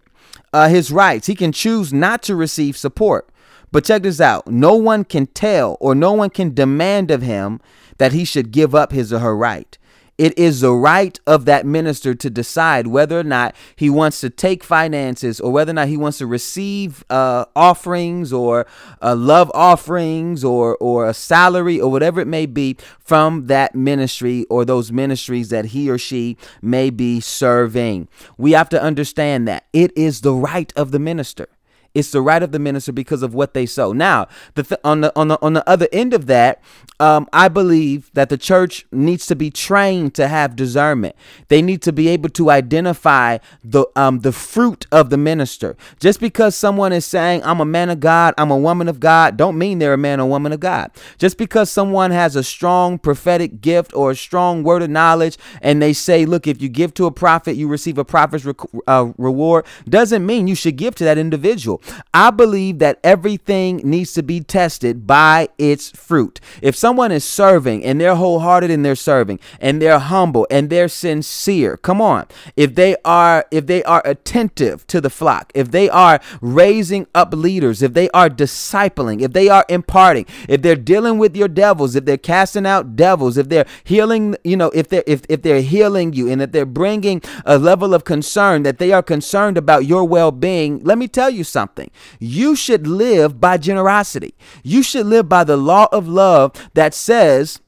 uh, 0.53 0.69
his 0.69 0.91
rights. 0.91 1.27
He 1.27 1.35
can 1.35 1.53
choose 1.53 1.93
not 1.93 2.23
to 2.23 2.35
receive 2.35 2.77
support. 2.77 3.29
But 3.73 3.85
check 3.85 4.03
this 4.03 4.21
out 4.21 4.49
no 4.49 4.75
one 4.75 5.05
can 5.05 5.27
tell 5.29 5.77
or 5.81 5.95
no 5.95 6.13
one 6.13 6.31
can 6.31 6.55
demand 6.55 7.11
of 7.11 7.23
him 7.23 7.61
that 7.99 8.13
he 8.13 8.25
should 8.25 8.51
give 8.51 8.75
up 8.75 8.93
his 8.93 9.13
or 9.13 9.21
her 9.21 9.37
right. 9.37 9.79
It 10.21 10.39
is 10.39 10.61
the 10.61 10.75
right 10.75 11.19
of 11.27 11.47
that 11.47 11.65
minister 11.65 12.15
to 12.15 12.29
decide 12.29 12.89
whether 12.89 13.19
or 13.19 13.25
not 13.25 13.57
he 13.75 13.89
wants 13.89 14.21
to 14.21 14.29
take 14.29 14.63
finances 14.63 15.41
or 15.41 15.51
whether 15.51 15.71
or 15.71 15.73
not 15.73 15.89
he 15.89 15.97
wants 15.97 16.19
to 16.19 16.27
receive 16.27 17.03
uh, 17.09 17.47
offerings 17.57 18.31
or 18.31 18.67
uh, 19.01 19.17
love 19.17 19.51
offerings 19.55 20.45
or, 20.45 20.77
or 20.77 21.09
a 21.09 21.15
salary 21.15 21.81
or 21.81 21.91
whatever 21.91 22.21
it 22.21 22.27
may 22.27 22.45
be 22.45 22.77
from 22.99 23.47
that 23.47 23.75
ministry 23.75 24.45
or 24.51 24.67
those 24.67 24.93
ministries 24.93 25.49
that 25.49 25.65
he 25.65 25.89
or 25.89 25.97
she 25.97 26.37
may 26.61 26.91
be 26.91 27.19
serving. 27.21 28.07
We 28.37 28.53
have 28.53 28.69
to 28.69 28.83
understand 28.83 29.49
that 29.49 29.69
it 29.73 29.91
is 29.97 30.21
the 30.21 30.35
right 30.35 30.71
of 30.77 30.91
the 30.91 30.99
minister. 30.99 31.49
It's 31.95 32.11
the 32.13 32.23
right 32.23 32.43
of 32.43 32.53
the 32.53 32.59
minister 32.59 32.93
because 32.93 33.23
of 33.23 33.35
what 33.35 33.55
they 33.55 33.67
sow. 33.67 33.93
Now, 33.93 34.29
the 34.55 34.63
th- 34.63 34.81
on 34.85 35.01
the 35.01 35.13
on 35.19 35.29
the 35.29 35.39
on 35.43 35.55
the 35.55 35.69
other 35.69 35.89
end 35.93 36.15
of 36.15 36.27
that, 36.27 36.63
um, 37.01 37.29
I 37.33 37.49
believe 37.49 38.11
that 38.15 38.29
the 38.29 38.39
church 38.39 38.87
needs 38.93 39.27
to 39.27 39.35
be 39.35 39.51
trained 39.51 40.15
to 40.15 40.29
have 40.29 40.55
discernment. 40.55 41.17
They 41.49 41.63
need 41.63 41.83
to 41.83 41.93
be 41.93 42.09
able 42.09 42.29
to 42.31 42.51
identify 42.51 43.39
the 43.65 43.87
um 43.97 44.21
the 44.21 44.33
fruit 44.33 44.87
of 44.93 45.11
the 45.11 45.17
minister. 45.17 45.77
Just 45.99 46.21
because 46.21 46.55
someone 46.55 46.93
is 46.93 47.05
saying 47.05 47.43
I'm 47.45 47.61
a 47.61 47.65
man 47.65 47.91
of 47.91 48.01
God, 48.01 48.35
I'm 48.39 48.51
a 48.51 48.57
woman 48.57 48.89
of 48.89 49.01
God, 49.01 49.37
don't 49.37 49.59
mean 49.59 49.79
they're 49.79 49.95
a 49.95 49.99
man 49.99 50.21
or 50.21 50.29
woman 50.29 50.53
of 50.53 50.61
God. 50.61 50.91
Just 51.19 51.39
because 51.39 51.71
someone 51.71 52.13
has 52.13 52.37
a 52.37 52.45
strong 52.45 52.99
prophetic 52.99 53.61
gift 53.61 53.93
or 53.95 54.13
a 54.13 54.17
strong 54.17 54.63
word 54.63 54.83
of 54.83 54.91
knowledge, 54.91 55.39
and 55.61 55.83
they 55.83 55.93
say, 55.93 56.25
look, 56.25 56.47
if 56.47 56.63
you 56.63 56.69
give 56.69 56.95
to 56.95 57.07
a 57.07 57.11
prophet, 57.11 57.57
you 57.57 57.67
receive 57.67 57.99
a 57.99 58.05
prophet's 58.05 58.45
re- 58.45 58.55
uh, 58.87 59.13
reward, 59.19 59.65
doesn't 59.89 60.25
mean 60.25 60.47
you 60.47 60.55
should 60.55 60.77
give 60.77 60.95
to 60.97 61.05
that 61.05 61.19
individual. 61.19 61.80
I 62.13 62.31
believe 62.31 62.79
that 62.81 62.99
everything 63.05 63.79
needs 63.79 64.13
to 64.15 64.23
be 64.23 64.41
tested 64.41 65.07
by 65.07 65.49
its 65.59 65.91
fruit. 65.91 66.41
If 66.61 66.77
someone 66.77 67.13
is 67.13 67.25
serving 67.25 67.85
and 67.85 68.01
they're 68.01 68.15
wholehearted 68.15 68.71
in 68.71 68.83
their 68.83 68.95
serving 68.95 69.41
and 69.61 69.81
they're 69.81 69.99
humble 69.99 70.47
and 70.51 70.71
they're 70.71 70.89
sincere, 70.89 71.77
come 71.77 72.01
on. 72.01 72.27
If 72.57 72.75
they 72.75 72.97
are 73.05 73.47
if 73.51 73.67
they 73.67 73.83
are 73.85 74.03
attentive 74.05 74.87
to 74.89 75.01
the 75.01 75.11
flock, 75.11 75.53
if 75.55 75.71
they 75.71 75.89
are 75.89 76.21
raising 76.41 77.07
up 77.15 77.33
leaders, 77.33 77.83
if 77.83 77.95
they 77.95 78.11
are 78.11 78.29
discipling, 78.29 79.23
if 79.23 79.33
they 79.33 79.49
are 79.49 79.65
imparting, 79.69 80.27
if 80.49 80.63
they're 80.63 80.77
dealing 80.77 81.19
with 81.19 81.37
your 81.37 81.49
devils, 81.49 81.97
if 81.97 82.05
they're 82.05 82.17
casting 82.17 82.67
out 82.67 82.97
devils, 82.97 83.37
if 83.37 83.49
they're 83.49 83.67
healing, 83.85 84.37
you 84.45 84.57
know, 84.57 84.71
if 84.75 84.89
they're 84.89 85.05
if, 85.07 85.23
if 85.29 85.43
they're 85.43 85.63
healing 85.63 86.13
you 86.13 86.29
and 86.31 86.41
that 86.41 86.53
they're 86.53 86.67
bringing 86.67 87.23
a 87.45 87.59
level 87.59 87.95
of 87.95 88.05
concern 88.05 88.63
that 88.65 88.79
they 88.79 88.93
are 88.93 89.03
concerned 89.03 89.57
about 89.57 89.87
your 89.87 90.05
well-being, 90.05 90.81
let 90.81 90.99
me 90.99 91.09
tell 91.09 91.31
you 91.31 91.45
something 91.45 91.70
something. 91.71 91.91
You 92.19 92.57
should 92.57 92.87
live 92.87 93.41
by 93.41 93.57
generosity. 93.57 94.35
You 94.63 94.83
should 94.83 95.07
live 95.07 95.29
by 95.29 95.45
the 95.45 95.57
law 95.57 95.89
of 95.93 96.09
love 96.09 96.53
that 96.75 96.95
says 96.95 97.61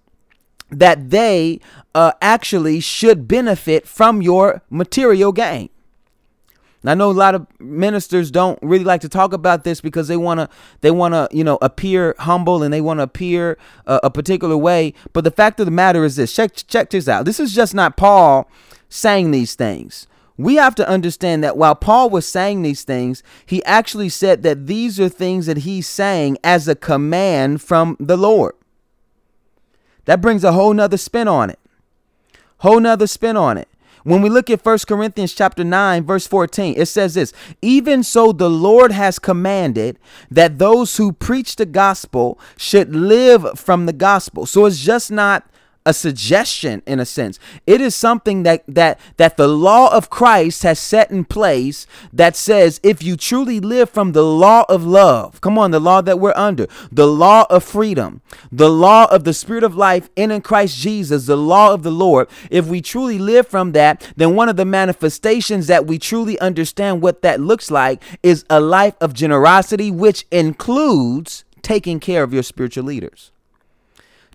that 0.71 1.11
they 1.11 1.61
uh, 1.95 2.13
actually 2.21 2.81
should 2.81 3.29
benefit 3.29 3.87
from 3.87 4.23
your 4.23 4.63
material 4.71 5.33
gain. 5.33 5.69
I 6.85 6.97
know 6.97 7.13
a 7.13 7.13
lot 7.13 7.37
of 7.37 7.47
ministers 7.61 8.33
don't 8.33 8.59
really 8.61 8.83
like 8.83 9.03
to 9.03 9.09
talk 9.09 9.33
about 9.33 9.63
this 9.63 9.81
because 9.81 10.09
they 10.09 10.17
want 10.17 10.41
to 10.41 10.49
they 10.81 10.91
want 10.91 11.15
to, 11.15 11.29
you 11.31 11.45
know, 11.45 11.57
appear 11.63 12.17
humble 12.19 12.65
and 12.65 12.75
they 12.75 12.81
want 12.81 12.99
to 12.99 13.05
appear 13.05 13.57
uh, 13.87 14.01
a 14.03 14.11
particular 14.11 14.57
way, 14.57 14.93
but 15.13 15.23
the 15.23 15.31
fact 15.31 15.61
of 15.61 15.67
the 15.67 15.71
matter 15.71 16.05
is 16.05 16.17
this. 16.17 16.35
Check 16.35 16.57
check 16.67 16.91
this 16.91 17.07
out. 17.07 17.25
This 17.25 17.39
is 17.39 17.55
just 17.55 17.73
not 17.73 17.97
Paul 17.97 18.51
saying 18.89 19.31
these 19.31 19.55
things. 19.55 20.09
We 20.37 20.57
have 20.57 20.75
to 20.77 20.89
understand 20.89 21.45
that 21.45 21.57
while 21.57 21.75
Paul 21.75 22.11
was 22.11 22.27
saying 22.27 22.63
these 22.63 22.85
things, 22.85 23.23
he 23.45 23.63
actually 23.65 24.09
said 24.09 24.43
that 24.43 24.67
these 24.67 24.99
are 24.99 25.09
things 25.09 25.47
that 25.47 25.59
he's 25.59 25.89
saying 25.89 26.39
as 26.43 26.67
a 26.67 26.75
command 26.75 27.61
from 27.63 27.97
the 28.01 28.17
Lord. 28.17 28.55
That 30.07 30.21
brings 30.21 30.43
a 30.43 30.53
whole 30.53 30.73
nother 30.73 30.97
spin 30.97 31.29
on 31.29 31.51
it. 31.51 31.59
Whole 32.59 32.81
nother 32.81 33.07
spin 33.07 33.37
on 33.37 33.59
it. 33.59 33.69
When 34.05 34.21
we 34.21 34.31
look 34.31 34.51
at 34.51 34.65
1 34.65 34.79
Corinthians 34.89 35.33
chapter 35.33 35.63
9 35.63 36.05
verse 36.05 36.27
14, 36.27 36.75
it 36.77 36.87
says 36.87 37.15
this, 37.15 37.33
even 37.61 38.03
so 38.03 38.33
the 38.33 38.51
Lord 38.51 38.91
has 38.91 39.19
commanded 39.19 39.99
that 40.31 40.59
those 40.59 40.97
who 40.97 41.13
preach 41.13 41.57
the 41.57 41.67
gospel 41.67 42.39
should 42.57 42.97
live 42.97 43.59
from 43.59 43.87
the 43.87 43.93
gospel. 43.93 44.45
So 44.47 44.67
it's 44.67 44.81
just 44.81 45.13
not 45.13 45.49
a 45.85 45.93
suggestion 45.93 46.83
in 46.87 47.01
a 47.01 47.05
sense. 47.05 47.39
It 47.67 47.81
is 47.81 47.95
something 47.95 48.43
that 48.45 48.65
that 48.69 49.01
that 49.17 49.37
the 49.37 49.49
law 49.49 49.95
of 49.95 50.11
Christ 50.11 50.63
has 50.63 50.79
set 50.79 51.11
in 51.11 51.25
place 51.25 51.87
that 52.13 52.37
says 52.37 52.81
if 52.83 53.03
you 53.03 53.17
truly 53.17 53.61
live 53.61 53.91
from 53.91 54.13
the 54.13 54.25
law 54.25 54.65
of 54.69 54.85
love, 54.85 55.41
come 55.41 55.59
on, 55.59 55.71
the 55.71 55.81
law 55.81 56.01
that 56.01 56.21
we're 56.21 56.35
under, 56.37 56.67
the 56.91 57.07
law 57.07 57.47
of 57.51 57.65
freedom, 57.65 58.23
the 58.51 58.71
law 58.71 59.07
of 59.11 59.25
the 59.25 59.35
spirit 59.35 59.65
of 59.65 59.75
life 59.75 60.09
in 60.17 60.31
in 60.31 60.41
Christ 60.41 60.77
Jesus, 60.79 61.27
the 61.27 61.37
law 61.37 61.73
of 61.73 61.83
the 61.83 61.91
Lord, 61.91 62.29
if 62.51 62.67
we 62.67 62.81
truly 62.81 63.19
live 63.19 63.49
from 63.49 63.73
that, 63.73 64.13
then 64.17 64.35
one 64.35 64.49
of 64.49 64.57
the 64.57 64.65
manifestations 64.65 65.67
that 65.67 65.87
we 65.87 65.99
truly 65.99 66.39
understand 66.39 67.03
what 67.03 67.23
that 67.23 67.41
looks 67.41 67.71
like 67.71 68.03
is 68.23 68.45
a 68.49 68.61
life 68.61 68.95
of 69.01 69.15
generosity 69.15 69.91
which 69.91 70.27
includes 70.31 71.45
taking 71.63 72.01
care 72.01 72.23
of 72.23 72.33
your 72.33 72.43
spiritual 72.43 72.85
leaders 72.85 73.31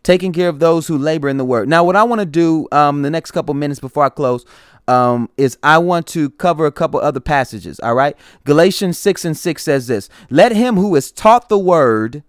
taking 0.03 0.33
care 0.33 0.49
of 0.49 0.59
those 0.59 0.87
who 0.87 0.97
labor 0.97 1.29
in 1.29 1.37
the 1.37 1.45
word. 1.45 1.67
Now, 1.67 1.83
what 1.83 1.95
I 1.95 2.03
want 2.03 2.19
to 2.19 2.25
do 2.25 2.67
um, 2.71 3.01
the 3.01 3.09
next 3.09 3.31
couple 3.31 3.53
minutes 3.53 3.79
before 3.79 4.03
I 4.03 4.09
close 4.09 4.45
um, 4.87 5.29
is 5.37 5.57
I 5.63 5.77
want 5.79 6.07
to 6.07 6.29
cover 6.31 6.65
a 6.65 6.71
couple 6.71 6.99
other 6.99 7.19
passages. 7.19 7.79
All 7.81 7.95
right. 7.95 8.15
Galatians 8.45 8.97
6 8.97 9.25
and 9.25 9.37
6 9.37 9.63
says 9.63 9.87
this 9.87 10.09
Let 10.29 10.53
him 10.53 10.75
who 10.75 10.95
is 10.95 11.11
taught 11.11 11.49
the 11.49 11.57
word 11.57 12.23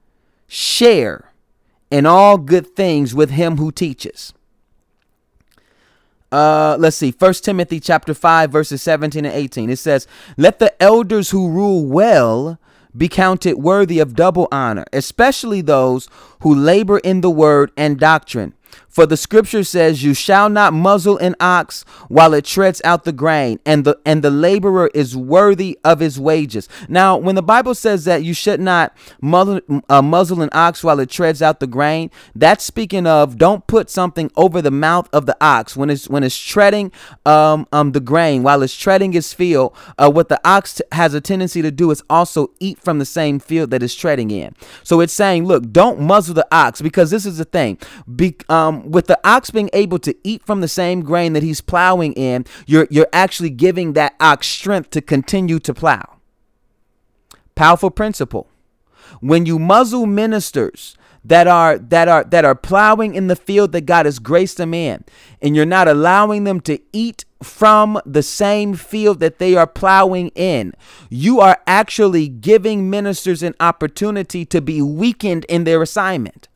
share 0.46 1.32
in 1.90 2.06
all 2.06 2.38
good 2.38 2.74
things 2.74 3.14
with 3.14 3.30
him 3.30 3.56
who 3.56 3.70
teaches. 3.70 4.32
Uh, 6.30 6.76
let's 6.78 6.96
see. 6.96 7.10
First 7.10 7.44
Timothy 7.44 7.80
chapter 7.80 8.12
5, 8.12 8.50
verses 8.50 8.82
17 8.82 9.24
and 9.24 9.34
18. 9.34 9.70
It 9.70 9.78
says, 9.78 10.06
Let 10.36 10.58
the 10.58 10.80
elders 10.82 11.30
who 11.30 11.50
rule 11.50 11.86
well 11.86 12.58
be 12.96 13.08
counted 13.08 13.56
worthy 13.56 13.98
of 13.98 14.14
double 14.14 14.48
honor, 14.50 14.84
especially 14.92 15.60
those 15.60 16.08
who 16.40 16.54
labor 16.54 16.98
in 16.98 17.20
the 17.20 17.30
word 17.30 17.70
and 17.76 17.98
doctrine. 17.98 18.54
For 18.88 19.06
the 19.06 19.16
scripture 19.16 19.62
says, 19.62 20.02
You 20.02 20.12
shall 20.12 20.48
not 20.48 20.72
muzzle 20.72 21.18
an 21.18 21.36
ox 21.38 21.84
while 22.08 22.34
it 22.34 22.44
treads 22.44 22.80
out 22.84 23.04
the 23.04 23.12
grain, 23.12 23.60
and 23.64 23.84
the 23.84 23.98
and 24.04 24.22
the 24.22 24.30
laborer 24.30 24.90
is 24.92 25.16
worthy 25.16 25.78
of 25.84 26.00
his 26.00 26.18
wages. 26.18 26.68
Now, 26.88 27.16
when 27.16 27.34
the 27.34 27.42
Bible 27.42 27.74
says 27.74 28.06
that 28.06 28.24
you 28.24 28.34
should 28.34 28.60
not 28.60 28.96
muzzle, 29.20 29.60
uh, 29.88 30.02
muzzle 30.02 30.42
an 30.42 30.48
ox 30.52 30.82
while 30.82 30.98
it 31.00 31.10
treads 31.10 31.40
out 31.40 31.60
the 31.60 31.66
grain, 31.66 32.10
that's 32.34 32.64
speaking 32.64 33.06
of 33.06 33.38
don't 33.38 33.66
put 33.66 33.88
something 33.88 34.32
over 34.36 34.60
the 34.60 34.70
mouth 34.70 35.08
of 35.12 35.26
the 35.26 35.36
ox 35.40 35.76
when 35.76 35.90
it's 35.90 36.08
when 36.08 36.24
it's 36.24 36.38
treading 36.38 36.90
um, 37.24 37.66
um 37.72 37.92
the 37.92 38.00
grain 38.00 38.42
while 38.42 38.62
it's 38.62 38.76
treading 38.76 39.14
its 39.14 39.32
field. 39.32 39.76
Uh, 39.96 40.10
what 40.10 40.28
the 40.28 40.40
ox 40.44 40.74
t- 40.74 40.84
has 40.92 41.14
a 41.14 41.20
tendency 41.20 41.62
to 41.62 41.70
do 41.70 41.90
is 41.90 42.02
also 42.10 42.50
eat 42.58 42.80
from 42.80 42.98
the 42.98 43.06
same 43.06 43.38
field 43.38 43.70
that 43.70 43.82
it's 43.82 43.94
treading 43.94 44.30
in. 44.30 44.54
So 44.82 45.00
it's 45.00 45.12
saying, 45.12 45.44
look, 45.44 45.70
don't 45.70 46.00
muzzle 46.00 46.34
the 46.34 46.46
ox 46.50 46.82
because 46.82 47.10
this 47.10 47.24
is 47.26 47.38
the 47.38 47.44
thing. 47.44 47.78
Be, 48.16 48.34
um, 48.48 48.67
Um, 48.68 48.90
with 48.90 49.06
the 49.06 49.18
ox 49.24 49.50
being 49.50 49.70
able 49.72 49.98
to 50.00 50.14
eat 50.22 50.44
from 50.44 50.60
the 50.60 50.68
same 50.68 51.00
grain 51.02 51.32
that 51.32 51.42
he's 51.42 51.60
plowing 51.60 52.12
in, 52.14 52.44
you're 52.66 52.86
you're 52.90 53.08
actually 53.12 53.50
giving 53.50 53.94
that 53.94 54.14
ox 54.20 54.46
strength 54.46 54.90
to 54.90 55.00
continue 55.00 55.58
to 55.60 55.72
plow. 55.72 56.18
Powerful 57.54 57.90
principle. 57.90 58.46
When 59.20 59.46
you 59.46 59.58
muzzle 59.58 60.06
ministers 60.06 60.96
that 61.24 61.46
are 61.46 61.78
that 61.78 62.08
are 62.08 62.24
that 62.24 62.44
are 62.44 62.54
plowing 62.54 63.14
in 63.14 63.28
the 63.28 63.36
field 63.36 63.72
that 63.72 63.82
God 63.86 64.06
has 64.06 64.18
graced 64.18 64.58
them 64.58 64.74
in, 64.74 65.04
and 65.40 65.56
you're 65.56 65.66
not 65.66 65.88
allowing 65.88 66.44
them 66.44 66.60
to 66.62 66.78
eat 66.92 67.24
from 67.42 68.00
the 68.04 68.22
same 68.22 68.74
field 68.74 69.20
that 69.20 69.38
they 69.38 69.54
are 69.54 69.66
plowing 69.66 70.28
in, 70.34 70.74
you 71.08 71.40
are 71.40 71.58
actually 71.66 72.28
giving 72.28 72.90
ministers 72.90 73.42
an 73.42 73.54
opportunity 73.60 74.44
to 74.44 74.60
be 74.60 74.82
weakened 74.82 75.44
in 75.46 75.64
their 75.64 75.80
assignment. 75.82 76.48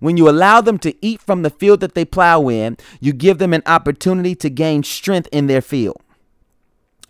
When 0.00 0.16
you 0.16 0.28
allow 0.28 0.60
them 0.60 0.78
to 0.78 0.94
eat 1.04 1.20
from 1.20 1.42
the 1.42 1.50
field 1.50 1.80
that 1.80 1.94
they 1.94 2.04
plow 2.04 2.48
in, 2.48 2.76
you 3.00 3.12
give 3.12 3.38
them 3.38 3.52
an 3.52 3.62
opportunity 3.66 4.34
to 4.36 4.50
gain 4.50 4.82
strength 4.82 5.28
in 5.32 5.46
their 5.46 5.60
field. 5.62 6.00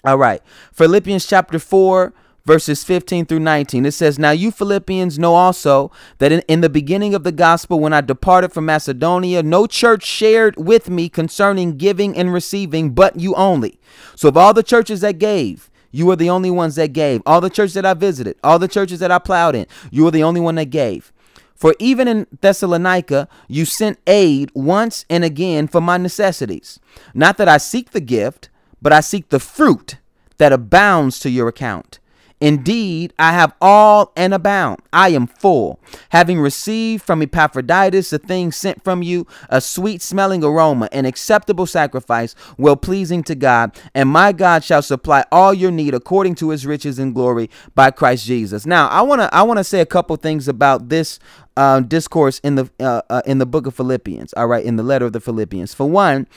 All 0.05 0.17
right. 0.17 0.41
Philippians 0.73 1.27
chapter 1.27 1.59
4, 1.59 2.15
verses 2.49 2.83
15 2.83 3.27
through 3.27 3.41
19. 3.41 3.85
It 3.85 3.93
says, 3.93 4.19
Now 4.19 4.31
you 4.31 4.51
Philippians 4.51 5.19
know 5.19 5.35
also 5.35 5.93
that 6.17 6.33
in, 6.33 6.41
in 6.49 6.63
the 6.63 6.71
beginning 6.71 7.15
of 7.15 7.23
the 7.23 7.31
gospel, 7.31 7.79
when 7.79 7.93
I 7.93 8.01
departed 8.01 8.53
from 8.53 8.65
Macedonia, 8.65 9.43
no 9.43 9.67
church 9.67 10.05
shared 10.05 10.57
with 10.57 10.89
me 10.89 11.11
concerning 11.11 11.77
giving 11.77 12.17
and 12.17 12.33
receiving, 12.33 12.91
but 12.91 13.21
you 13.21 13.35
only. 13.35 13.79
So 14.17 14.29
of 14.29 14.37
all 14.39 14.55
the 14.55 14.63
churches 14.63 15.03
that 15.03 15.19
gave, 15.19 15.71
you 15.91 16.07
were 16.07 16.17
the 16.17 16.31
only 16.31 16.51
ones 16.51 16.77
that 16.77 16.95
gave. 16.95 17.21
All 17.27 17.41
the 17.41 17.51
churches 17.51 17.75
that 17.75 17.87
I 17.87 17.93
visited, 17.93 18.37
all 18.43 18.59
the 18.59 18.69
churches 18.69 19.01
that 19.01 19.11
I 19.11 19.19
plowed 19.19 19.55
in, 19.55 19.67
you 19.91 20.05
were 20.05 20.11
the 20.11 20.23
only 20.23 20.41
one 20.41 20.55
that 20.55 20.71
gave. 20.71 21.13
For 21.59 21.75
even 21.81 22.07
in 22.07 22.27
Thessalonica, 22.41 23.29
you 23.49 23.65
sent 23.65 23.99
aid 24.07 24.53
once 24.55 25.05
and 25.11 25.25
again 25.25 25.67
for 25.67 25.81
my 25.81 25.97
necessities. 25.97 26.79
Not 27.13 27.37
that 27.39 27.49
I 27.49 27.59
seek 27.59 27.91
the 27.91 28.01
gift, 28.01 28.49
but 28.81 28.93
I 28.93 29.01
seek 29.01 29.29
the 29.29 29.41
fruit 29.41 29.97
that 30.39 30.53
abounds 30.53 31.19
to 31.21 31.31
your 31.31 31.49
account. 31.49 31.99
Indeed, 32.41 33.13
I 33.19 33.33
have 33.33 33.53
all 33.61 34.13
and 34.17 34.33
abound. 34.33 34.81
I 34.93 35.09
am 35.11 35.27
full, 35.27 35.81
having 36.11 36.41
received 36.41 37.03
from 37.03 37.21
Epaphroditus 37.21 38.11
the 38.11 38.19
thing 38.19 38.53
sent 38.53 38.85
from 38.85 39.03
you, 39.03 39.27
a 39.49 39.61
sweet 39.61 40.03
smelling 40.03 40.45
aroma, 40.45 40.89
an 40.93 41.05
acceptable 41.05 41.67
sacrifice, 41.67 42.37
well 42.57 42.77
pleasing 42.77 43.25
to 43.25 43.35
God. 43.35 43.77
And 43.95 44.09
my 44.09 44.33
God 44.33 44.63
shall 44.63 44.83
supply 44.83 45.25
all 45.33 45.53
your 45.53 45.73
need 45.73 45.95
according 45.95 46.37
to 46.37 46.51
his 46.51 46.65
riches 46.65 46.99
and 46.99 47.13
glory 47.15 47.51
by 47.75 47.91
Christ 47.91 48.25
Jesus. 48.25 48.67
Now, 48.67 48.87
I 48.89 49.03
want 49.03 49.21
to 49.21 49.35
I 49.35 49.43
want 49.43 49.59
to 49.59 49.65
say 49.65 49.81
a 49.81 49.87
couple 49.87 50.15
things 50.17 50.47
about 50.47 50.89
this 50.89 51.19
uh, 51.57 51.81
discourse 51.81 52.39
in 52.41 52.55
the 52.55 52.71
uh, 52.79 53.03
uh, 53.11 53.23
in 53.27 53.39
the 53.39 53.47
book 53.47 53.67
of 53.67 53.75
Philippians. 53.75 54.33
All 54.35 54.47
right, 54.47 54.65
in 54.65 54.77
the 54.77 54.85
letter 54.85 55.07
of 55.07 55.13
the 55.13 55.21
Philippians. 55.21 55.75
For 55.75 55.91
one, 55.91 56.29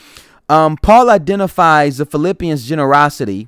um, 0.49 0.77
Paul 0.77 1.11
identifies 1.11 1.97
the 1.97 2.05
Philippians' 2.05 2.67
generosity 2.67 3.47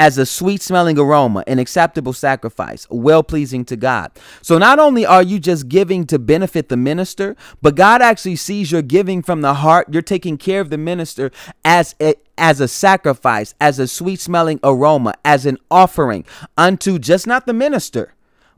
as 0.00 0.16
a 0.16 0.24
sweet 0.24 0.62
smelling 0.62 0.98
aroma, 0.98 1.44
an 1.46 1.58
acceptable 1.58 2.14
sacrifice, 2.14 2.86
well 2.88 3.22
pleasing 3.22 3.66
to 3.66 3.76
God. 3.76 4.10
So 4.40 4.56
not 4.56 4.78
only 4.78 5.04
are 5.04 5.22
you 5.22 5.38
just 5.38 5.68
giving 5.68 6.06
to 6.06 6.18
benefit 6.18 6.70
the 6.70 6.76
minister, 6.78 7.36
but 7.60 7.74
God 7.74 8.00
actually 8.00 8.36
sees 8.36 8.72
your 8.72 8.80
giving 8.80 9.20
from 9.20 9.42
the 9.42 9.52
heart. 9.52 9.88
You're 9.92 10.00
taking 10.00 10.38
care 10.38 10.62
of 10.62 10.70
the 10.70 10.78
minister 10.78 11.30
as 11.66 11.94
a, 12.00 12.14
as 12.38 12.62
a 12.62 12.66
sacrifice, 12.66 13.54
as 13.60 13.78
a 13.78 13.86
sweet 13.86 14.20
smelling 14.20 14.58
aroma, 14.64 15.12
as 15.22 15.44
an 15.44 15.58
offering 15.70 16.24
unto 16.56 16.98
just 16.98 17.26
not 17.26 17.44
the 17.44 17.52
minister, 17.52 18.14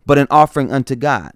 but 0.07 0.18
an 0.18 0.28
offering 0.31 0.72
unto 0.72 0.94
God. 0.94 1.33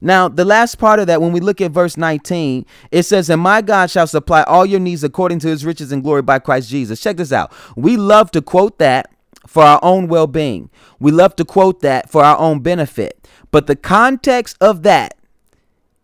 Now, 0.00 0.28
the 0.28 0.46
last 0.46 0.76
part 0.76 1.00
of 1.00 1.06
that, 1.08 1.20
when 1.20 1.32
we 1.32 1.40
look 1.40 1.60
at 1.60 1.70
verse 1.70 1.98
19, 1.98 2.64
it 2.90 3.02
says, 3.02 3.28
And 3.28 3.42
my 3.42 3.60
God 3.60 3.90
shall 3.90 4.06
supply 4.06 4.42
all 4.44 4.64
your 4.64 4.80
needs 4.80 5.04
according 5.04 5.40
to 5.40 5.48
his 5.48 5.66
riches 5.66 5.92
and 5.92 6.02
glory 6.02 6.22
by 6.22 6.38
Christ 6.38 6.70
Jesus. 6.70 7.02
Check 7.02 7.18
this 7.18 7.30
out. 7.30 7.52
We 7.76 7.98
love 7.98 8.30
to 8.30 8.40
quote 8.40 8.78
that 8.78 9.10
for 9.50 9.64
our 9.64 9.80
own 9.82 10.06
well 10.06 10.28
being. 10.28 10.70
We 11.00 11.10
love 11.10 11.34
to 11.34 11.44
quote 11.44 11.80
that 11.80 12.08
for 12.08 12.22
our 12.22 12.38
own 12.38 12.60
benefit. 12.60 13.26
But 13.50 13.66
the 13.66 13.74
context 13.74 14.56
of 14.60 14.84
that 14.84 15.18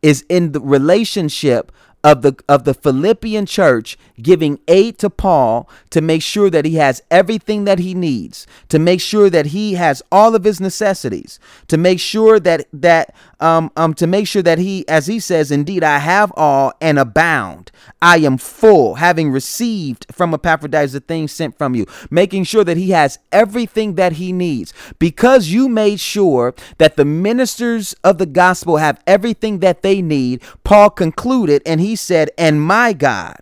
is 0.02 0.24
in 0.28 0.50
the 0.50 0.60
relationship 0.60 1.70
of 2.06 2.22
the 2.22 2.36
of 2.48 2.62
the 2.62 2.72
Philippian 2.72 3.46
church 3.46 3.98
giving 4.22 4.60
aid 4.68 4.96
to 4.98 5.10
Paul 5.10 5.68
to 5.90 6.00
make 6.00 6.22
sure 6.22 6.48
that 6.50 6.64
he 6.64 6.76
has 6.76 7.02
everything 7.10 7.64
that 7.64 7.80
he 7.80 7.94
needs, 7.94 8.46
to 8.68 8.78
make 8.78 9.00
sure 9.00 9.28
that 9.28 9.46
he 9.46 9.74
has 9.74 10.04
all 10.12 10.36
of 10.36 10.44
his 10.44 10.60
necessities, 10.60 11.40
to 11.66 11.76
make 11.76 11.98
sure 11.98 12.38
that 12.38 12.68
that 12.72 13.12
um, 13.40 13.72
um 13.76 13.92
to 13.94 14.06
make 14.06 14.28
sure 14.28 14.42
that 14.42 14.58
he 14.58 14.86
as 14.86 15.08
he 15.08 15.18
says 15.18 15.50
indeed 15.50 15.82
I 15.82 15.98
have 15.98 16.32
all 16.36 16.72
and 16.80 16.96
abound. 16.96 17.72
I 18.00 18.18
am 18.18 18.38
full, 18.38 18.96
having 18.96 19.30
received 19.30 20.06
from 20.12 20.32
Epaphroditus 20.32 20.92
the 20.92 21.00
things 21.00 21.32
sent 21.32 21.58
from 21.58 21.74
you, 21.74 21.86
making 22.08 22.44
sure 22.44 22.62
that 22.62 22.76
he 22.76 22.90
has 22.90 23.18
everything 23.32 23.96
that 23.96 24.12
he 24.12 24.32
needs. 24.32 24.72
Because 24.98 25.48
you 25.48 25.68
made 25.68 25.98
sure 25.98 26.54
that 26.78 26.96
the 26.96 27.04
ministers 27.04 27.94
of 28.04 28.18
the 28.18 28.26
gospel 28.26 28.76
have 28.76 29.02
everything 29.06 29.58
that 29.58 29.82
they 29.82 30.02
need, 30.02 30.42
Paul 30.62 30.90
concluded 30.90 31.62
and 31.66 31.80
said, 31.96 32.30
"And 32.38 32.62
my 32.62 32.92
God 32.92 33.36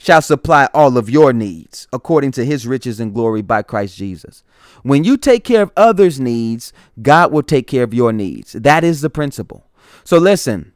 shall 0.00 0.22
supply 0.22 0.66
all 0.72 0.96
of 0.96 1.10
your 1.10 1.30
needs 1.30 1.86
according 1.92 2.32
to 2.32 2.44
his 2.44 2.66
riches 2.66 3.00
and 3.00 3.12
glory 3.12 3.42
by 3.42 3.60
Christ 3.62 3.96
Jesus. 3.96 4.42
When 4.82 5.04
you 5.04 5.18
take 5.18 5.44
care 5.44 5.60
of 5.60 5.70
others' 5.76 6.18
needs, 6.18 6.72
God 7.02 7.32
will 7.32 7.42
take 7.42 7.66
care 7.66 7.82
of 7.82 7.92
your 7.92 8.10
needs. 8.10 8.52
That 8.52 8.82
is 8.82 9.02
the 9.02 9.10
principle. 9.10 9.66
So 10.04 10.16
listen, 10.16 10.72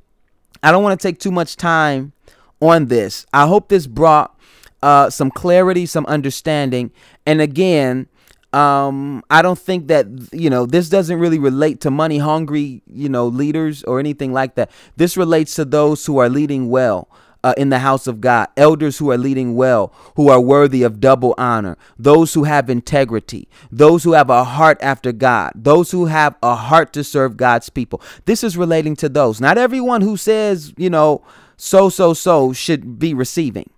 I 0.63 0.71
don't 0.71 0.83
want 0.83 1.01
to 1.01 1.09
take 1.09 1.19
too 1.19 1.31
much 1.31 1.57
time 1.57 2.13
on 2.61 2.87
this. 2.87 3.25
I 3.33 3.47
hope 3.47 3.69
this 3.69 3.87
brought 3.87 4.39
uh, 4.83 5.09
some 5.09 5.31
clarity, 5.31 5.87
some 5.87 6.05
understanding. 6.05 6.91
And 7.25 7.41
again, 7.41 8.09
um, 8.55 9.25
I 9.31 9.43
don't 9.43 9.59
think 9.59 9.89
that 9.89 10.07
you 10.33 10.49
know 10.49 10.65
this 10.65 10.89
doesn't 10.89 11.19
really 11.19 11.41
relate 11.41 11.81
to 11.81 11.91
money 11.91 12.19
hungry 12.19 12.83
you 12.87 13.09
know 13.09 13.27
leaders 13.27 13.83
or 13.83 13.99
anything 13.99 14.33
like 14.33 14.55
that. 14.55 14.71
This 14.97 15.17
relates 15.17 15.55
to 15.57 15.65
those 15.65 16.07
who 16.07 16.19
are 16.19 16.29
leading 16.29 16.71
well. 16.71 17.09
Uh, 17.43 17.53
in 17.59 17.69
the 17.69 17.81
house 17.81 18.07
of 18.07 18.23
God, 18.23 18.49
elders 18.57 18.97
who 18.97 19.11
are 19.11 19.19
leading 19.19 19.55
well, 19.55 19.93
who 20.17 20.31
are 20.31 20.41
worthy 20.41 20.83
of 20.83 20.99
double 20.99 21.35
honor, 21.37 21.77
those 21.99 22.33
who 22.33 22.45
have 22.45 22.71
integrity, 22.71 23.47
those 23.71 24.03
who 24.03 24.13
have 24.13 24.31
a 24.31 24.45
heart 24.45 24.79
after 24.81 25.13
God, 25.13 25.53
those 25.55 25.91
who 25.91 26.07
have 26.07 26.37
a 26.43 26.55
heart 26.55 26.95
to 26.95 27.05
serve 27.05 27.37
God's 27.37 27.69
people. 27.69 28.01
This 28.25 28.43
is 28.43 28.57
relating 28.57 28.97
to 28.97 29.11
those. 29.11 29.43
Not 29.43 29.59
everyone 29.59 30.01
who 30.01 30.17
says, 30.17 30.73
you 30.79 30.89
know, 30.89 31.23
so, 31.59 31.91
so, 31.91 32.15
so 32.15 32.55
should 32.55 32.99
be 32.99 33.13
receiving, 33.13 33.69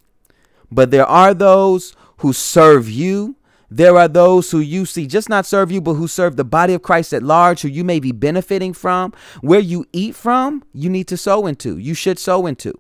but 0.71 0.93
there 0.93 1.05
are 1.05 1.35
those 1.35 1.97
who 2.19 2.33
serve 2.33 2.89
you, 2.89 3.35
there 3.77 3.99
are 3.99 4.09
those 4.09 4.51
who 4.51 4.61
you 4.61 4.87
see 4.87 5.07
just 5.07 5.29
not 5.29 5.45
serve 5.45 5.71
you, 5.71 5.83
but 5.83 5.95
who 5.95 6.09
serve 6.09 6.37
the 6.37 6.45
body 6.45 6.73
of 6.73 6.81
Christ 6.81 7.13
at 7.13 7.23
large, 7.23 7.61
who 7.61 7.69
you 7.69 7.85
may 7.85 8.01
be 8.01 8.11
benefiting 8.11 8.73
from. 8.73 9.13
Where 9.43 9.61
you 9.61 9.85
eat 9.93 10.15
from, 10.15 10.65
you 10.73 10.89
need 10.89 11.09
to 11.09 11.17
sow 11.19 11.47
into. 11.47 11.77
You 11.77 11.93
should 11.93 12.19
sow 12.19 12.47
into. 12.47 12.73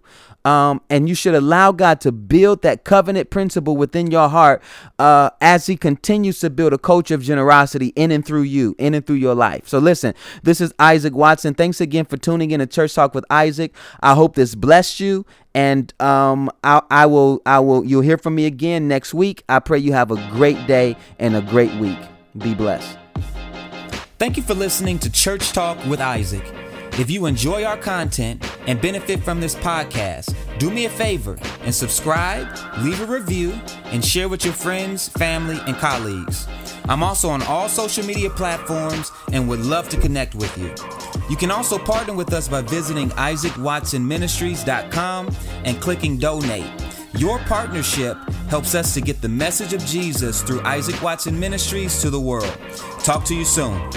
Um, 0.46 0.80
and 0.88 1.08
you 1.08 1.16
should 1.16 1.34
allow 1.34 1.72
God 1.72 2.00
to 2.02 2.12
build 2.12 2.62
that 2.62 2.84
covenant 2.84 3.30
principle 3.30 3.76
within 3.76 4.12
your 4.12 4.28
heart 4.28 4.62
uh, 4.96 5.30
as 5.40 5.66
He 5.66 5.76
continues 5.76 6.38
to 6.38 6.50
build 6.50 6.72
a 6.72 6.78
culture 6.78 7.16
of 7.16 7.22
generosity 7.24 7.88
in 7.96 8.12
and 8.12 8.24
through 8.24 8.42
you, 8.42 8.76
in 8.78 8.94
and 8.94 9.04
through 9.04 9.16
your 9.16 9.34
life. 9.34 9.66
So, 9.66 9.80
listen, 9.80 10.14
this 10.44 10.60
is 10.60 10.72
Isaac 10.78 11.14
Watson. 11.14 11.54
Thanks 11.54 11.80
again 11.80 12.04
for 12.04 12.16
tuning 12.16 12.52
in 12.52 12.60
to 12.60 12.66
Church 12.68 12.94
Talk 12.94 13.12
with 13.12 13.24
Isaac. 13.28 13.74
I 14.00 14.14
hope 14.14 14.36
this 14.36 14.54
blessed 14.54 15.00
you, 15.00 15.26
and 15.52 15.92
um, 16.00 16.48
I, 16.62 16.80
I 16.92 17.06
will, 17.06 17.42
I 17.44 17.58
will. 17.58 17.84
You'll 17.84 18.02
hear 18.02 18.16
from 18.16 18.36
me 18.36 18.46
again 18.46 18.86
next 18.86 19.14
week. 19.14 19.42
I 19.48 19.58
pray 19.58 19.80
you 19.80 19.94
have 19.94 20.12
a 20.12 20.30
great 20.30 20.68
day 20.68 20.96
and 21.18 21.34
a 21.34 21.42
great 21.42 21.74
week. 21.80 21.98
Be 22.38 22.54
blessed. 22.54 22.96
Thank 24.20 24.36
you 24.36 24.44
for 24.44 24.54
listening 24.54 25.00
to 25.00 25.10
Church 25.10 25.50
Talk 25.50 25.84
with 25.86 26.00
Isaac. 26.00 26.44
If 26.98 27.10
you 27.10 27.26
enjoy 27.26 27.64
our 27.64 27.76
content 27.76 28.42
and 28.66 28.80
benefit 28.80 29.22
from 29.22 29.38
this 29.38 29.54
podcast, 29.54 30.34
do 30.58 30.70
me 30.70 30.86
a 30.86 30.88
favor 30.88 31.36
and 31.60 31.74
subscribe, 31.74 32.48
leave 32.78 33.02
a 33.02 33.06
review, 33.06 33.52
and 33.86 34.02
share 34.02 34.30
with 34.30 34.46
your 34.46 34.54
friends, 34.54 35.10
family, 35.10 35.58
and 35.66 35.76
colleagues. 35.76 36.48
I'm 36.88 37.02
also 37.02 37.28
on 37.28 37.42
all 37.42 37.68
social 37.68 38.02
media 38.06 38.30
platforms 38.30 39.12
and 39.30 39.46
would 39.46 39.60
love 39.60 39.90
to 39.90 40.00
connect 40.00 40.34
with 40.34 40.56
you. 40.56 40.74
You 41.28 41.36
can 41.36 41.50
also 41.50 41.76
partner 41.76 42.14
with 42.14 42.32
us 42.32 42.48
by 42.48 42.62
visiting 42.62 43.10
isaacwatsonministries.com 43.10 45.36
and 45.64 45.80
clicking 45.82 46.16
donate. 46.16 46.70
Your 47.18 47.38
partnership 47.40 48.16
helps 48.48 48.74
us 48.74 48.94
to 48.94 49.02
get 49.02 49.20
the 49.20 49.28
message 49.28 49.74
of 49.74 49.84
Jesus 49.84 50.40
through 50.40 50.62
Isaac 50.62 51.02
Watson 51.02 51.38
Ministries 51.38 52.00
to 52.00 52.08
the 52.08 52.20
world. 52.20 52.56
Talk 53.00 53.26
to 53.26 53.34
you 53.34 53.44
soon. 53.44 53.90